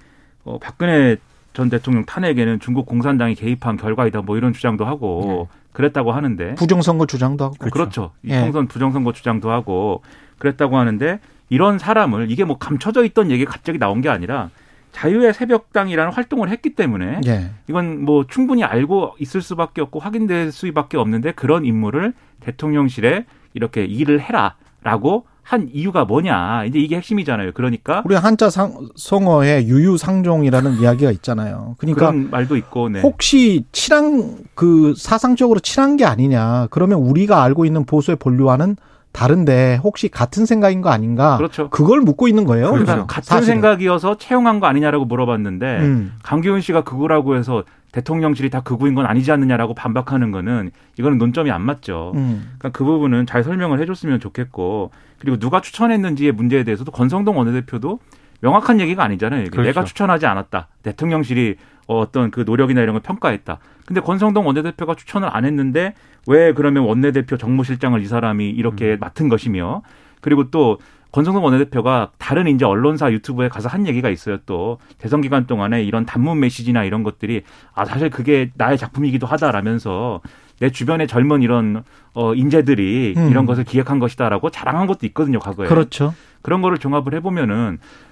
어, 0.45 0.59
박근혜 0.59 1.17
전 1.53 1.69
대통령 1.69 2.05
탄핵에는 2.05 2.61
중국 2.61 2.87
공산당이 2.87 3.35
개입한 3.35 3.77
결과이다 3.77 4.23
뭐 4.23 4.37
이런 4.37 4.53
주장도 4.53 4.85
하고 4.85 5.49
그랬다고 5.73 6.13
하는데 6.13 6.55
부정선거 6.55 7.07
주장도 7.07 7.45
하고. 7.45 7.57
그렇죠. 7.71 8.13
이 8.25 8.31
예. 8.31 8.41
총선 8.41 8.67
부정선거 8.67 9.13
주장도 9.13 9.51
하고 9.51 10.03
그랬다고 10.39 10.77
하는데 10.77 11.21
이런 11.51 11.79
사람을 11.79 12.31
이게 12.31 12.45
뭐 12.45 12.57
감춰져 12.57 13.05
있던 13.05 13.31
얘기가 13.31 13.53
갑자기 13.53 13.79
나온 13.79 14.01
게 14.01 14.09
아니라 14.09 14.49
자유의 14.93 15.35
새벽당이라는 15.35 16.13
활동을 16.13 16.49
했기 16.49 16.75
때문에 16.75 17.21
예. 17.27 17.51
이건 17.69 18.05
뭐 18.05 18.25
충분히 18.27 18.65
알고 18.65 19.17
있을 19.19 19.43
수밖에 19.43 19.81
없고 19.83 20.01
확인될 20.01 20.53
수밖에 20.53 20.97
없는데 20.97 21.33
그런 21.33 21.65
인물을 21.65 22.15
대통령실에 22.41 23.27
이렇게 23.55 23.85
일을 23.85 24.21
해라라고 24.21 25.27
한 25.43 25.69
이유가 25.73 26.05
뭐냐 26.05 26.65
이제 26.67 26.79
이게 26.79 26.97
핵심이잖아요. 26.97 27.53
그러니까 27.55 28.03
우리 28.05 28.15
한자 28.15 28.51
상, 28.51 28.89
성어에 28.95 29.67
유유상종이라는 29.67 30.79
이야기가 30.79 31.11
있잖아요. 31.11 31.75
그러니까 31.79 32.11
그런 32.13 32.31
말도 32.31 32.57
있고 32.57 32.89
네. 32.89 33.01
혹시 33.01 33.65
친한 33.73 34.39
그 34.55 34.95
사상적으로 34.97 35.59
친한 35.59 35.97
게 35.97 36.05
아니냐. 36.05 36.69
그러면 36.71 36.99
우리가 37.01 37.43
알고 37.43 37.65
있는 37.65 37.85
보수의 37.85 38.17
본류와는 38.17 38.77
다른데 39.13 39.81
혹시 39.83 40.09
같은 40.09 40.47
생각인 40.47 40.81
거 40.83 40.91
아닌가? 40.91 41.37
그렇죠. 41.37 41.69
그걸 41.71 42.01
묻고 42.01 42.29
있는 42.29 42.45
거예요. 42.45 42.71
그러니까 42.71 43.07
같은 43.07 43.23
사실은. 43.23 43.55
생각이어서 43.55 44.17
채용한 44.19 44.61
거 44.61 44.67
아니냐라고 44.67 45.05
물어봤는데 45.05 45.79
음. 45.81 46.13
강기훈 46.23 46.61
씨가 46.61 46.83
극우라고 46.83 47.37
해서 47.37 47.65
대통령실이 47.93 48.51
다 48.51 48.61
극우인 48.61 48.95
건 48.95 49.07
아니지 49.07 49.33
않느냐라고 49.33 49.75
반박하는 49.75 50.31
거는 50.31 50.71
이거는 50.97 51.19
논점이 51.19 51.51
안 51.51 51.63
맞죠. 51.63 52.13
음. 52.15 52.55
그러니까 52.59 52.69
그 52.71 52.85
부분은 52.85 53.27
잘 53.27 53.43
설명을 53.43 53.81
해줬으면 53.81 54.21
좋겠고 54.21 54.93
그리고 55.19 55.39
누가 55.39 55.61
추천했는지의 55.61 56.33
문제에 56.33 56.63
대해서도 56.63 56.93
권성동 56.93 57.37
원내대표도 57.37 57.99
명확한 58.43 58.81
얘기가 58.81 59.03
아니잖아요. 59.03 59.47
그렇죠. 59.51 59.63
내가 59.63 59.85
추천하지 59.85 60.27
않았다. 60.27 60.69
대통령실이 60.83 61.57
어떤 61.99 62.31
그 62.31 62.45
노력이나 62.47 62.81
이런 62.83 62.95
걸 62.95 63.03
평가했다. 63.03 63.59
근데 63.87 64.01
권성동 64.01 64.47
원내대표가 64.47 64.95
추천을 64.95 65.29
안 65.33 65.45
했는데 65.45 65.95
왜 66.27 66.53
그러면 66.53 66.85
원내대표 66.85 67.37
정무실장을 67.37 68.01
이 68.01 68.07
사람이 68.07 68.49
이렇게 68.51 68.97
맡은 68.97 69.29
것이며 69.29 69.83
그리고 70.21 70.51
또 70.51 70.79
권성동 71.13 71.43
원내대표가 71.45 72.13
다른 72.19 72.47
이제 72.47 72.65
언론사 72.65 73.11
유튜브에 73.11 73.49
가서 73.49 73.69
한 73.69 73.87
얘기가 73.89 74.11
있어요. 74.11 74.39
또 74.47 74.79
대선 74.99 75.21
기간 75.23 75.47
동안에 75.47 75.83
이런 75.83 76.07
단문 76.07 76.39
메시지나 76.39 76.85
이런 76.85 77.03
것들이 77.03 77.43
아 77.75 77.85
사실 77.85 78.11
그게 78.11 78.53
나의 78.55 78.79
작품이기도 78.79 79.27
하다라면서 79.27 80.21
내 80.61 80.71
주변의 80.71 81.09
젊은 81.09 81.43
이런 81.43 81.83
어 82.15 82.35
인재들이 82.35 83.15
음. 83.17 83.29
이런 83.31 83.47
것을 83.47 83.65
기획한 83.65 83.99
것이다라고 83.99 84.51
자랑한 84.51 84.87
것도 84.87 85.07
있거든요. 85.07 85.41
과거에 85.41 85.67
그렇죠. 85.67 86.15
그런 86.43 86.63
거를 86.63 86.79
종합을 86.79 87.15
해보면은 87.15 87.79
추- 87.81 88.10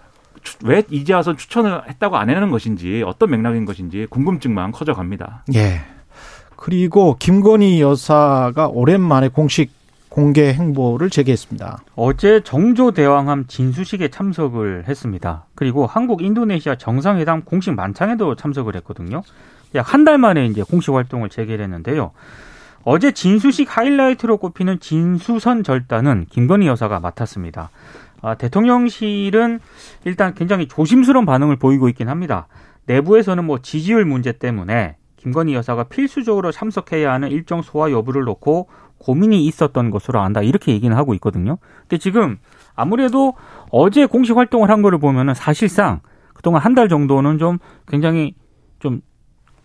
왜 0.64 0.82
이제 0.90 1.12
와서 1.14 1.34
추천을 1.36 1.82
했다고 1.88 2.16
안 2.16 2.30
해내는 2.30 2.50
것인지 2.50 3.02
어떤 3.06 3.30
맥락인 3.30 3.64
것인지 3.64 4.06
궁금증만 4.10 4.72
커져갑니다. 4.72 5.44
예. 5.54 5.80
그리고 6.56 7.16
김건희 7.18 7.80
여사가 7.80 8.68
오랜만에 8.68 9.28
공식 9.28 9.70
공개 10.08 10.52
행보를 10.52 11.10
재개했습니다. 11.10 11.78
어제 11.94 12.40
정조 12.42 12.92
대왕함 12.92 13.46
진수식에 13.46 14.08
참석을 14.08 14.84
했습니다. 14.88 15.44
그리고 15.54 15.86
한국 15.86 16.22
인도네시아 16.22 16.76
정상회담 16.76 17.42
공식 17.42 17.72
만찬에도 17.74 18.34
참석을 18.34 18.74
했거든요. 18.76 19.22
약 19.74 19.92
한 19.92 20.04
달 20.04 20.18
만에 20.18 20.46
이제 20.46 20.62
공식 20.62 20.92
활동을 20.92 21.28
재개했는데요. 21.28 22.10
어제 22.84 23.12
진수식 23.12 23.68
하이라이트로 23.76 24.38
꼽히는 24.38 24.80
진수선 24.80 25.62
절단은 25.62 26.26
김건희 26.30 26.66
여사가 26.66 27.00
맡았습니다. 27.00 27.70
아, 28.20 28.34
대통령실은 28.34 29.60
일단 30.04 30.34
굉장히 30.34 30.66
조심스러운 30.68 31.26
반응을 31.26 31.56
보이고 31.56 31.88
있긴 31.88 32.08
합니다. 32.08 32.46
내부에서는 32.86 33.44
뭐 33.44 33.58
지지율 33.60 34.04
문제 34.04 34.32
때문에 34.32 34.96
김건희 35.16 35.54
여사가 35.54 35.84
필수적으로 35.84 36.52
참석해야 36.52 37.12
하는 37.12 37.30
일정 37.30 37.62
소화 37.62 37.90
여부를 37.90 38.22
놓고 38.24 38.68
고민이 38.98 39.44
있었던 39.46 39.90
것으로 39.90 40.20
안다 40.20 40.42
이렇게 40.42 40.72
얘기는 40.72 40.94
하고 40.96 41.14
있거든요. 41.14 41.58
근데 41.82 41.98
지금 41.98 42.38
아무래도 42.74 43.34
어제 43.70 44.06
공식 44.06 44.36
활동을 44.36 44.70
한 44.70 44.82
거를 44.82 44.98
보면은 44.98 45.34
사실상 45.34 46.00
그동안 46.34 46.62
한 46.62 46.74
달 46.74 46.88
정도는 46.88 47.38
좀 47.38 47.58
굉장히 47.86 48.34
좀 48.78 49.00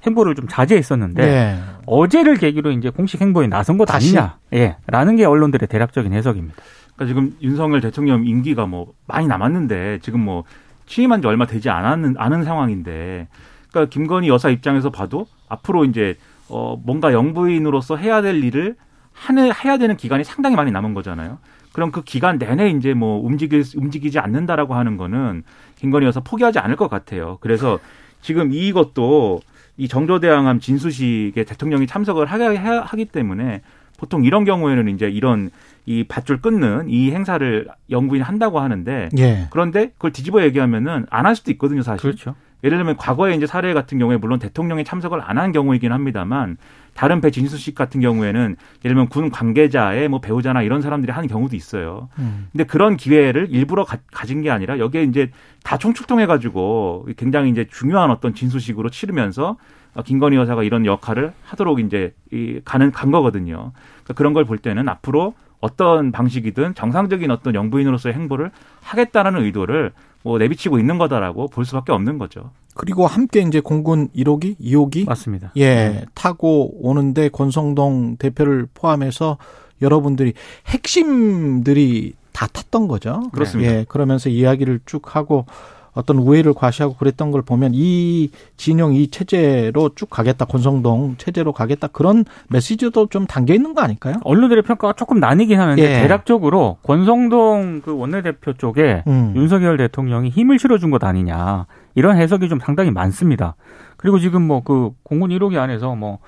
행보를 0.05 0.36
좀 0.36 0.48
자제했었는데 0.48 1.25
네. 1.25 1.60
어제를 1.86 2.36
계기로 2.36 2.72
이제 2.72 2.89
공식 2.89 3.22
행보에 3.22 3.48
나선 3.48 3.77
것 3.77 3.86
다시? 3.86 4.17
아니냐, 4.17 4.38
예, 4.53 4.75
라는 4.88 5.15
게 5.15 5.24
언론들의 5.25 5.67
대략적인 5.67 6.12
해석입니다. 6.13 6.55
그러니까 6.96 7.06
지금 7.08 7.36
윤석열 7.42 7.82
대통령 7.82 8.26
임기가 8.26 8.66
뭐 8.66 8.94
많이 9.08 9.28
남았는데 9.28 10.00
지금 10.02 10.20
뭐 10.22 10.44
취임한 10.86 11.22
지 11.22 11.28
얼마 11.28 11.46
되지 11.46 11.70
않았는 11.70 12.16
않은 12.18 12.44
상황인데 12.44 13.28
그러니까 13.72 13.90
김건희 13.90 14.28
여사 14.28 14.50
입장에서 14.50 14.90
봐도 14.90 15.26
앞으로 15.50 15.86
이제 15.86 16.18
어 16.50 16.76
뭔가 16.84 17.14
영부인으로서 17.14 17.96
해야 17.98 18.22
될 18.22 18.44
일을 18.44 18.76
하는 19.14 19.52
해야 19.64 19.78
되는 19.78 19.96
기간이 19.96 20.24
상당히 20.24 20.56
많이 20.56 20.72
남은 20.72 20.94
거잖아요. 20.94 21.38
그럼 21.72 21.92
그 21.92 22.04
기간 22.04 22.38
내내 22.38 22.70
이제 22.70 22.94
뭐 22.94 23.20
움직일 23.26 23.64
움직이지 23.76 24.20
않는다라고 24.20 24.76
하는 24.76 24.98
거는 24.98 25.44
김건희 25.78 26.06
여사 26.06 26.20
포기하지 26.20 26.60
않을 26.60 26.76
것 26.76 26.90
같아요. 26.90 27.38
그래서 27.42 27.80
지금 28.22 28.54
이것도 28.54 29.42
이 29.78 29.88
정조대왕함 29.88 30.60
진수식에 30.60 31.44
대통령이 31.46 31.88
참석을 31.88 32.28
하게 32.28 32.56
하- 32.58 32.82
하기 32.82 33.06
때문에 33.06 33.62
보통 33.98 34.24
이런 34.26 34.44
경우에는 34.46 34.90
이제 34.90 35.08
이런 35.10 35.50
이 35.86 36.04
밧줄 36.06 36.42
끊는 36.42 36.90
이 36.90 37.12
행사를 37.12 37.68
영부인이 37.90 38.24
한다고 38.24 38.60
하는데 38.60 39.10
예. 39.18 39.48
그런데 39.52 39.92
그걸 39.96 40.12
뒤집어 40.12 40.42
얘기하면은 40.44 41.06
안 41.10 41.26
할 41.26 41.36
수도 41.36 41.52
있거든요, 41.52 41.82
사실. 41.84 42.02
그렇죠. 42.02 42.36
예를 42.64 42.78
들면 42.78 42.96
과거에 42.96 43.34
이제 43.36 43.46
사례 43.46 43.74
같은 43.74 44.00
경우에 44.00 44.16
물론 44.16 44.40
대통령이 44.40 44.86
참석을 44.86 45.20
안 45.22 45.38
한 45.38 45.52
경우이긴 45.52 45.92
합니다만 45.92 46.56
다른 46.94 47.20
배진수식 47.22 47.76
같은 47.76 48.00
경우에는 48.00 48.42
예를 48.42 48.56
들면 48.96 49.08
군 49.10 49.30
관계자의 49.32 50.08
뭐 50.08 50.22
배우자나 50.22 50.62
이런 50.62 50.82
사람들이 50.82 51.12
하는 51.12 51.28
경우도 51.28 51.56
있어요. 51.58 52.08
음. 52.20 52.48
근데 52.52 52.64
그런 52.64 52.96
기회를 52.96 53.48
일부러 53.50 53.84
가, 53.84 53.98
진게 54.26 54.50
아니라 54.50 54.80
여기에 54.80 55.04
이제 55.04 55.32
다 55.64 55.78
총출동해 55.78 56.26
가지고 56.26 57.06
굉장히 57.18 57.50
이제 57.50 57.66
중요한 57.70 58.12
어떤 58.12 58.34
진수식으로 58.34 58.90
치르면서 58.90 59.58
김건희 60.02 60.38
여사가 60.38 60.64
이런 60.64 60.86
역할을 60.86 61.34
하도록 61.44 61.80
이제 61.80 62.14
이 62.32 62.60
가는 62.66 62.92
간 62.92 63.12
거거든요. 63.12 63.72
그러니까 64.04 64.14
그런 64.16 64.34
걸 64.34 64.46
볼 64.46 64.58
때는 64.58 64.90
앞으로 64.90 65.34
어떤 65.60 66.12
방식이든 66.12 66.76
정상적인 66.76 67.32
어떤 67.32 67.56
영부인으로서의 67.56 68.16
행보를 68.16 68.52
하겠다라는 68.82 69.44
의도를 69.44 69.92
뭐 70.24 70.38
내비치고 70.38 70.80
있는 70.80 70.98
거다라고 70.98 71.48
볼 71.48 71.64
수밖에 71.66 71.92
없는 71.92 72.18
거죠. 72.18 72.52
그리고 72.76 73.06
함께 73.06 73.42
이제 73.42 73.60
공군 73.60 74.10
1호기, 74.10 74.58
2호기 74.60 75.06
맞습니다. 75.06 75.52
예, 75.58 75.66
네. 75.76 76.06
타고 76.16 76.72
오는데 76.86 77.30
권성동 77.30 78.18
대표를 78.18 78.68
포함해서 78.74 79.38
여러분들이 79.82 80.34
핵심들이 80.68 82.14
다 82.32 82.48
탔던 82.48 82.88
거죠. 82.88 83.22
그렇습니다. 83.32 83.72
예, 83.72 83.86
그러면서 83.88 84.30
이야기를 84.30 84.82
쭉 84.86 85.16
하고 85.16 85.46
어떤 85.94 86.18
우회를 86.18 86.54
과시하고 86.54 86.96
그랬던 86.96 87.32
걸 87.32 87.42
보면 87.44 87.72
이 87.74 88.32
진영 88.58 88.94
이 88.94 89.10
체제로 89.10 89.90
쭉 89.96 90.10
가겠다 90.10 90.46
권성동 90.46 91.16
체제로 91.18 91.54
가겠다 91.54 91.88
그런 91.88 92.26
메시지도 92.50 93.08
좀 93.08 93.28
담겨 93.28 93.54
있는 93.54 93.74
거 93.74 93.82
아닐까요? 93.82 94.16
언론들의 94.24 94.64
평가가 94.64 94.94
조금 94.94 95.20
나뉘긴 95.20 95.60
하는데 95.60 95.82
예. 95.82 96.02
대략적으로 96.02 96.78
권성동 96.84 97.82
그 97.86 97.96
원내대표 97.96 98.54
쪽에 98.54 99.04
음. 99.08 99.34
윤석열 99.36 99.78
대통령이 99.78 100.30
힘을 100.30 100.58
실어준 100.60 100.90
것 100.90 101.04
아니냐 101.04 101.68
이런 101.96 102.18
해석이 102.18 102.50
좀 102.50 102.60
상당히 102.60 102.90
많습니다. 102.92 103.56
그리고 103.98 104.20
지금 104.20 104.42
뭐 104.42 104.62
그 104.64 104.92
공군 105.04 105.30
1호기 105.32 105.58
안에서 105.58 105.96
뭐 105.96 106.20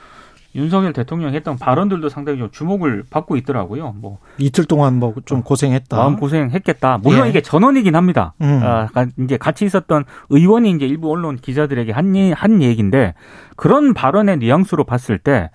윤석열 0.55 0.93
대통령이 0.93 1.35
했던 1.35 1.57
발언들도 1.57 2.07
상당히 2.09 2.39
좀 2.39 2.49
주목을 2.51 3.03
받고 3.09 3.35
있더라고요. 3.37 3.93
뭐 3.99 4.19
이틀 4.37 4.65
동안 4.65 4.95
뭐 4.99 5.13
좀 5.25 5.41
고생했다. 5.43 5.95
마음 5.97 6.15
고생했겠다. 6.15 6.99
물론 7.03 7.25
예. 7.25 7.29
이게 7.29 7.41
전원이긴 7.41 7.95
합니다. 7.95 8.33
음. 8.41 8.61
아, 8.63 8.87
이제 9.19 9.37
같이 9.37 9.65
있었던 9.65 10.05
의원이 10.29 10.71
이제 10.71 10.85
일부 10.85 11.11
언론 11.11 11.35
기자들에게 11.35 11.91
한, 11.91 12.15
얘- 12.15 12.31
한 12.31 12.61
얘기인데 12.61 13.13
그런 13.55 13.93
발언의 13.93 14.37
뉘앙스로 14.37 14.83
봤을 14.85 15.17
때 15.19 15.49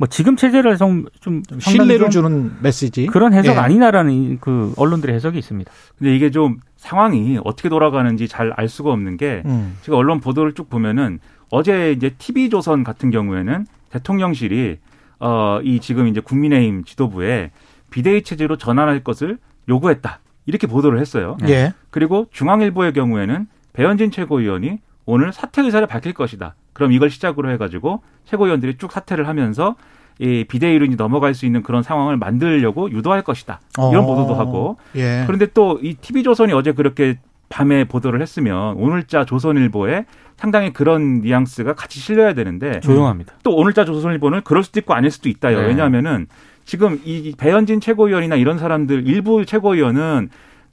뭐 0.00 0.06
지금 0.06 0.36
체제를 0.36 0.76
좀, 0.76 1.06
좀 1.20 1.42
신뢰를 1.58 2.08
좀 2.08 2.10
주는 2.10 2.52
메시지. 2.62 3.06
그런 3.06 3.34
해석 3.34 3.56
예. 3.56 3.58
아니냐라는 3.58 4.12
이- 4.12 4.36
그 4.40 4.72
언론들의 4.76 5.12
해석이 5.12 5.36
있습니다. 5.36 5.68
근데 5.98 6.14
이게 6.14 6.30
좀 6.30 6.58
상황이 6.76 7.36
어떻게 7.44 7.68
돌아가는지 7.68 8.28
잘 8.28 8.52
알 8.56 8.68
수가 8.68 8.92
없는 8.92 9.16
게 9.16 9.42
음. 9.46 9.76
제가 9.82 9.98
언론 9.98 10.20
보도를 10.20 10.52
쭉 10.54 10.70
보면은 10.70 11.18
어제 11.50 11.90
이제 11.90 12.10
TV조선 12.16 12.84
같은 12.84 13.10
경우에는 13.10 13.66
대통령실이 13.90 14.78
어, 15.20 15.60
이 15.62 15.80
지금 15.80 16.06
이제 16.08 16.20
국민의힘 16.20 16.84
지도부에 16.84 17.50
비대위 17.90 18.22
체제로 18.22 18.56
전환할 18.56 19.02
것을 19.02 19.38
요구했다. 19.68 20.20
이렇게 20.46 20.66
보도를 20.66 20.98
했어요. 21.00 21.36
예. 21.48 21.72
그리고 21.90 22.26
중앙일보의 22.30 22.92
경우에는 22.92 23.46
배현진 23.72 24.10
최고위원이 24.10 24.78
오늘 25.04 25.32
사퇴 25.32 25.62
의사를 25.62 25.86
밝힐 25.86 26.12
것이다. 26.14 26.54
그럼 26.72 26.92
이걸 26.92 27.10
시작으로 27.10 27.50
해가지고 27.52 28.02
최고위원들이 28.24 28.76
쭉 28.78 28.92
사퇴를 28.92 29.26
하면서 29.28 29.74
이 30.20 30.44
비대위로 30.48 30.84
이제 30.86 30.96
넘어갈 30.96 31.34
수 31.34 31.46
있는 31.46 31.62
그런 31.62 31.82
상황을 31.82 32.16
만들려고 32.16 32.90
유도할 32.90 33.22
것이다. 33.22 33.60
이런 33.76 34.04
어. 34.04 34.06
보도도 34.06 34.34
하고 34.34 34.78
예. 34.96 35.24
그런데 35.26 35.46
또 35.46 35.78
이 35.82 35.94
TV조선이 35.94 36.52
어제 36.52 36.72
그렇게 36.72 37.18
밤에 37.48 37.84
보도를 37.84 38.20
했으면 38.20 38.74
오늘자 38.76 39.24
조선일보에 39.24 40.04
상당히 40.36 40.72
그런 40.72 41.20
뉘앙스가 41.22 41.74
같이 41.74 41.98
실려야 41.98 42.34
되는데 42.34 42.80
조용합니다. 42.80 43.34
또 43.42 43.54
오늘자 43.56 43.84
조선일보는 43.84 44.42
그럴 44.44 44.62
수도 44.62 44.78
있고 44.80 44.94
아닐 44.94 45.10
수도 45.10 45.28
있다요. 45.28 45.60
네. 45.62 45.66
왜냐하면은 45.68 46.26
지금 46.64 47.00
이 47.04 47.34
배현진 47.36 47.80
최고위원이나 47.80 48.36
이런 48.36 48.58
사람들 48.58 49.06
일부 49.08 49.44
최고위원은 49.46 50.28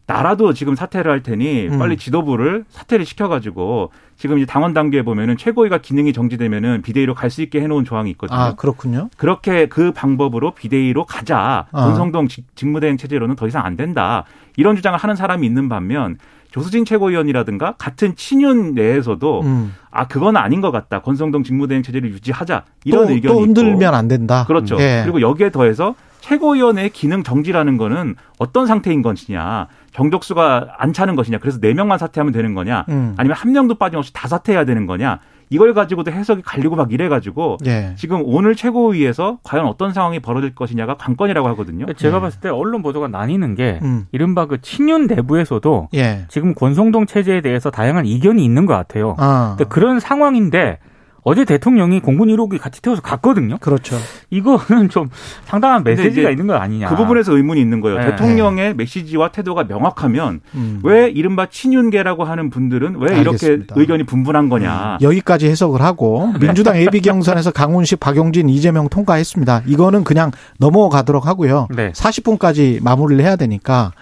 나라도 0.07 0.53
지금 0.53 0.75
사퇴를 0.75 1.09
할 1.09 1.23
테니 1.23 1.67
음. 1.69 1.79
빨리 1.79 1.97
지도부를 1.97 2.65
사퇴를 2.69 3.05
시켜가지고 3.05 3.91
지금 4.17 4.37
이제 4.37 4.45
당원 4.45 4.71
단계에 4.73 5.01
보면은 5.01 5.35
최고위가 5.35 5.79
기능이 5.79 6.13
정지되면은 6.13 6.83
비대위로 6.83 7.15
갈 7.15 7.31
수 7.31 7.41
있게 7.41 7.59
해놓은 7.61 7.85
조항이 7.85 8.11
있거든요. 8.11 8.37
아 8.37 8.53
그렇군요. 8.55 9.09
그렇게 9.17 9.65
그 9.65 9.91
방법으로 9.93 10.51
비대위로 10.51 11.05
가자. 11.05 11.65
아. 11.71 11.85
권성동 11.85 12.27
직- 12.27 12.45
직무대행 12.55 12.97
체제로는 12.97 13.35
더 13.35 13.47
이상 13.47 13.65
안 13.65 13.75
된다. 13.75 14.25
이런 14.57 14.75
주장을 14.75 14.99
하는 14.99 15.15
사람이 15.15 15.47
있는 15.47 15.69
반면 15.69 16.17
조수진 16.55 16.85
최고위원이라든가 16.85 17.73
같은 17.73 18.15
친윤 18.15 18.75
내에서도 18.75 19.41
음. 19.41 19.75
아 19.91 20.07
그건 20.07 20.37
아닌 20.37 20.61
것 20.61 20.71
같다. 20.71 21.01
권성동 21.01 21.43
직무대행 21.43 21.83
체제를 21.83 22.09
유지하자. 22.11 22.63
이런 22.85 23.07
또, 23.07 23.11
의견이 23.11 23.35
또 23.35 23.41
흔들면 23.41 23.81
있고. 23.81 23.93
안 23.93 24.07
된다. 24.07 24.45
그렇죠. 24.47 24.77
예. 24.79 25.01
그리고 25.03 25.19
여기에 25.19 25.49
더해서 25.49 25.95
최고위원의 26.21 26.91
기능 26.91 27.23
정지라는 27.23 27.75
거는 27.75 28.15
어떤 28.39 28.67
상태인 28.67 29.01
것이냐. 29.01 29.67
정족수가 29.91 30.75
안 30.77 30.93
차는 30.93 31.17
것이냐. 31.17 31.39
그래서 31.39 31.59
네 31.59 31.73
명만 31.73 31.97
사퇴하면 31.97 32.31
되는 32.31 32.53
거냐. 32.53 32.85
음. 32.87 33.15
아니면 33.17 33.35
한 33.35 33.51
명도 33.51 33.75
빠짐없이 33.75 34.13
다 34.13 34.29
사퇴해야 34.29 34.63
되는 34.63 34.85
거냐. 34.85 35.19
이걸 35.49 35.73
가지고도 35.73 36.11
해석이 36.11 36.41
갈리고 36.41 36.75
막 36.75 36.91
이래가지고 36.91 37.57
예. 37.65 37.93
지금 37.97 38.21
오늘 38.25 38.55
최고위에서 38.55 39.39
과연 39.43 39.65
어떤 39.65 39.93
상황이 39.93 40.19
벌어질 40.19 40.55
것이냐가 40.55 40.95
관건이라고 40.95 41.47
하거든요. 41.49 41.85
제가 41.93 42.17
예. 42.17 42.21
봤을 42.21 42.39
때 42.39 42.49
언론 42.49 42.81
보도가 42.81 43.07
나뉘는 43.07 43.55
게 43.55 43.79
음. 43.83 44.07
이른바 44.11 44.45
그 44.45 44.61
친윤 44.61 45.07
내부에서도 45.07 45.89
예. 45.93 46.25
지금 46.29 46.53
권성동 46.53 47.05
체제에 47.05 47.41
대해서 47.41 47.69
다양한 47.69 48.05
이견이 48.05 48.43
있는 48.43 48.65
것 48.65 48.73
같아요. 48.73 49.15
아. 49.17 49.55
근데 49.57 49.69
그런 49.69 49.99
상황인데 49.99 50.79
어제 51.27 51.43
대통령이 51.43 52.01
공군 52.01 52.29
1호기 52.29 52.59
같이 52.59 52.83
태워서 52.83 53.01
갔거든요. 53.01 53.57
그렇죠. 53.57 53.97
이거는 54.29 54.89
좀 54.89 55.09
상당한 55.45 55.83
메시지가 55.83 56.29
있는 56.29 56.45
거 56.45 56.53
아니냐. 56.53 56.87
그 56.87 56.95
부분에서 56.95 57.35
의문이 57.35 57.59
있는 57.59 57.81
거예요. 57.81 57.97
네. 57.97 58.05
대통령의 58.11 58.75
메시지와 58.75 59.29
태도가 59.29 59.63
명확하면 59.63 60.41
음. 60.53 60.81
왜 60.83 61.09
이른바 61.09 61.47
친윤계라고 61.47 62.25
하는 62.25 62.51
분들은 62.51 62.97
왜 62.99 63.19
이렇게 63.19 63.47
알겠습니다. 63.47 63.73
음. 63.75 63.81
의견이 63.81 64.03
분분한 64.03 64.49
거냐. 64.49 64.99
여기까지 65.01 65.47
해석을 65.47 65.81
하고 65.81 66.31
민주당 66.39 66.79
예비 66.79 67.01
경선에서 67.01 67.49
강훈식, 67.53 67.99
박용진, 67.99 68.47
이재명 68.47 68.87
통과했습니다. 68.87 69.63
이거는 69.65 70.03
그냥 70.03 70.29
넘어가도록 70.59 71.25
하고요. 71.25 71.69
네. 71.75 71.91
40분까지 71.93 72.83
마무리를 72.83 73.25
해야 73.25 73.35
되니까 73.35 73.93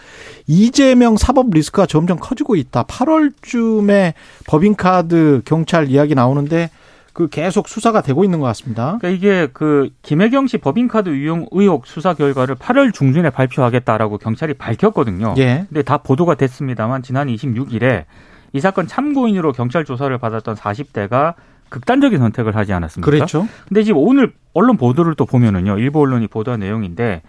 이재명 0.46 1.16
사법 1.16 1.52
리스크가 1.52 1.86
점점 1.86 2.20
커지고 2.20 2.58
있다. 2.58 2.84
8월쯤에 2.84 4.12
법인카드 4.46 5.44
경찰 5.46 5.88
이야기 5.88 6.16
나오는데 6.16 6.70
그 7.14 7.30
계속 7.30 7.70
수사가 7.70 8.02
되고 8.02 8.24
있는 8.24 8.40
것 8.40 8.48
같습니다. 8.48 8.98
그러니까 9.00 9.10
이게 9.10 9.48
그 9.54 9.90
김혜경 10.02 10.48
씨 10.48 10.58
법인카드 10.58 11.10
유용 11.10 11.48
의혹 11.52 11.86
수사 11.86 12.14
결과를 12.14 12.56
8월 12.56 12.94
중순에 12.94 13.30
발표하겠다라고 13.30 14.18
경찰이 14.18 14.56
밝혔거든요. 14.56 15.36
예. 15.38 15.66
근데 15.70 15.84
다 15.84 15.98
보도가 15.98 16.36
됐습니다만 16.36 17.04
지난 17.04 17.28
26일에 17.28 18.06
이 18.54 18.60
사건 18.60 18.88
참고인으로 18.88 19.52
경찰 19.54 19.86
조사를 19.86 20.16
받았던 20.18 20.56
40대가 20.56 21.36
극단적인 21.70 22.20
선택을 22.20 22.56
하지 22.56 22.74
않았습니까? 22.74 23.10
그렇죠. 23.10 23.48
근데 23.68 23.84
지금 23.84 24.02
오늘 24.02 24.34
언론 24.54 24.78
보도를 24.78 25.16
또 25.16 25.26
보면은요. 25.26 25.78
일부 25.80 26.02
언론이 26.02 26.28
보도한 26.28 26.60
내용인데 26.60 27.22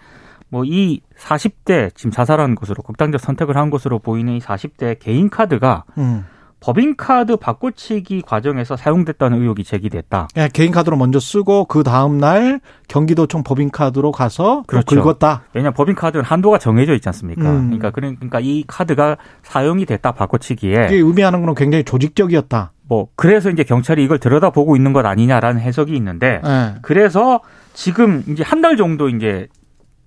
뭐 0.49 0.65
이 0.65 1.01
40대 1.19 1.95
지금 1.95 2.11
자살한 2.11 2.55
것으로 2.55 2.83
극단적 2.83 3.21
선택을 3.21 3.57
한 3.57 3.71
것으로 3.71 3.99
보이는 3.99 4.35
이 4.35 4.39
40대 4.41 4.99
개인 4.99 5.29
카드가 5.29 5.85
음. 5.99 6.25
법인카드 6.65 7.37
바꿔치기 7.37 8.23
과정에서 8.23 8.75
사용됐다는 8.75 9.43
의혹이 9.43 9.65
제기됐다. 9.65 10.29
그냥 10.33 10.49
개인 10.55 10.73
카드로 10.73 10.97
먼저 10.97 11.21
쓰고 11.21 11.67
그 11.67 11.83
다음 11.83 12.17
날 12.17 12.61
경기도청 12.89 13.43
법인카드로 13.43 14.13
가서 14.13 14.63
또 14.63 14.63
그렇죠. 14.67 15.03
긁었다. 15.03 15.43
왜냐 15.53 15.73
법인카드는 15.73 16.25
한도가 16.25 16.57
정해져 16.57 16.95
있지 16.95 17.07
않습니까? 17.11 17.43
음. 17.51 17.65
그러니까 17.67 17.91
그러니까 17.91 18.41
이 18.41 18.65
카드가 18.67 19.19
사용이 19.43 19.85
됐다 19.85 20.13
바꿔치기에 20.13 20.87
이게 20.87 20.97
의미하는 20.97 21.45
건 21.45 21.55
굉장히 21.55 21.85
조직적이었다. 21.85 22.73
뭐 22.89 23.09
그래서 23.15 23.51
이제 23.51 23.63
경찰이 23.63 24.03
이걸 24.03 24.19
들여다보고 24.19 24.75
있는 24.77 24.95
것 24.95 25.05
아니냐라는 25.05 25.61
해석이 25.61 25.95
있는데 25.95 26.41
예. 26.47 26.75
그래서 26.81 27.41
지금 27.75 28.23
이제 28.29 28.43
한 28.43 28.63
달 28.63 28.79
정도 28.79 29.11
이제 29.11 29.49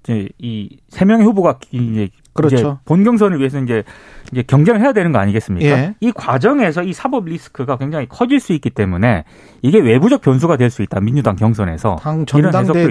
이제 0.04 0.28
이세 0.40 1.06
명의 1.06 1.24
후보가 1.28 1.60
이제 1.72 2.10
그렇죠. 2.38 2.56
이제 2.56 2.74
본 2.86 3.04
경선을 3.04 3.40
위해서 3.40 3.60
이제 3.60 3.84
이제 4.32 4.44
경쟁을 4.44 4.82
해야 4.82 4.94
되는 4.94 5.12
거 5.12 5.20
아니겠습니까? 5.20 5.68
예. 5.70 5.96
이 6.00 6.12
과정에서 6.12 6.84
이 6.84 6.94
사법 6.94 7.26
리스크가 7.26 7.78
굉장히 7.78 8.08
커질 8.08 8.40
수 8.40 8.54
있기 8.54 8.70
때문에 8.70 9.24
이게 9.62 9.80
외부적 9.80 10.22
변수가 10.22 10.58
될 10.58 10.68
수 10.70 10.82
있다 10.82 11.00
민주당 11.00 11.36
경선에서 11.36 11.96
당 12.02 12.26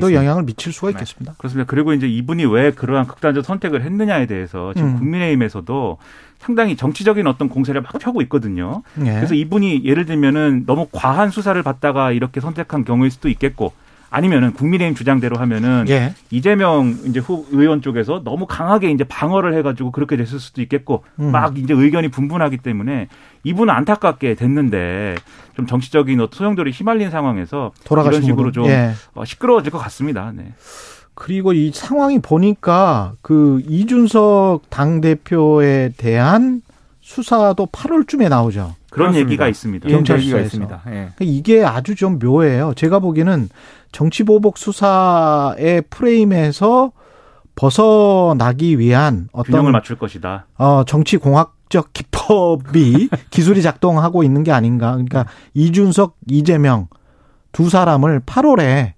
있습니다. 0.04 0.20
영향을 0.20 0.42
미칠 0.44 0.72
수가 0.72 0.90
있겠습니다. 0.90 1.35
그렇습니다. 1.38 1.70
그리고 1.70 1.92
이제 1.92 2.09
이분이 2.09 2.46
왜 2.46 2.70
그러한 2.70 3.06
극단적 3.06 3.44
선택을 3.44 3.82
했느냐에 3.82 4.26
대해서 4.26 4.72
지금 4.74 4.90
음. 4.90 4.98
국민의힘에서도 4.98 5.98
상당히 6.38 6.76
정치적인 6.76 7.26
어떤 7.26 7.48
공세를 7.48 7.82
막 7.82 7.92
펴고 7.98 8.22
있거든요. 8.22 8.82
예. 9.00 9.14
그래서 9.14 9.35
이분이 9.35 9.85
예를 9.85 10.06
들면은 10.06 10.64
너무 10.66 10.87
과한 10.92 11.30
수사를 11.30 11.61
받다가 11.62 12.12
이렇게 12.12 12.40
선택한 12.40 12.85
경우일 12.85 13.11
수도 13.11 13.28
있겠고 13.28 13.72
아니면은 14.16 14.55
국민의힘 14.55 14.94
주장대로 14.94 15.37
하면은 15.37 15.85
예. 15.90 16.14
이재명 16.31 16.96
이제 17.05 17.20
후 17.20 17.44
의원 17.50 17.83
쪽에서 17.83 18.22
너무 18.24 18.46
강하게 18.46 18.90
이제 18.90 19.05
방어를 19.05 19.55
해가지고 19.59 19.90
그렇게 19.92 20.16
됐을 20.16 20.40
수도 20.40 20.62
있겠고 20.62 21.05
음. 21.20 21.33
막 21.33 21.59
이제 21.59 21.74
의견이 21.74 22.09
분분하기 22.09 22.57
때문에 22.57 23.09
이분은 23.44 23.74
안타깝게 23.74 24.35
됐는데 24.37 25.16
좀 25.55 25.66
정치적인 25.66 26.29
소용돌이 26.33 26.70
휘말린 26.70 27.11
상황에서 27.11 27.72
이런 27.90 28.22
식으로. 28.22 28.52
좀 28.52 28.64
예. 28.64 28.92
어, 29.12 29.26
시끄러워질 29.26 29.70
것 29.70 29.76
같습니다. 29.76 30.33
네. 30.35 30.55
그리고 31.12 31.52
이 31.52 31.70
상황이 31.74 32.18
보니까 32.18 33.12
그 33.20 33.62
이준석 33.68 34.70
당 34.70 35.02
대표에 35.02 35.90
대한 35.98 36.62
수사도 37.02 37.66
8월쯤에 37.66 38.31
나오죠. 38.31 38.74
그런 38.96 39.11
그렇습니다. 39.12 39.30
얘기가 39.30 39.48
있습니다. 39.48 39.88
경찰 39.90 40.18
얘기가 40.18 40.38
수사에서. 40.38 40.46
있습니다. 40.46 40.82
예. 40.87 40.90
그러니까 40.90 41.16
이게 41.20 41.62
아주 41.62 41.94
좀 41.94 42.18
묘해요. 42.18 42.72
제가 42.74 42.98
보기에는 42.98 43.50
정치보복 43.92 44.56
수사의 44.56 45.82
프레임에서 45.90 46.92
벗어나기 47.54 48.78
위한 48.78 49.28
균형을 49.44 49.61
어떤 49.61 49.72
맞출 49.72 49.96
것이다. 49.98 50.46
어, 50.56 50.85
정치 50.87 51.18
공학적 51.18 51.92
기법이 51.92 53.11
기술이 53.30 53.61
작동하고 53.61 54.22
있는 54.22 54.42
게 54.44 54.52
아닌가. 54.52 54.92
그러니까 54.92 55.26
이준석, 55.52 56.16
이재명 56.30 56.88
두 57.52 57.68
사람을 57.68 58.20
8월에 58.20 58.92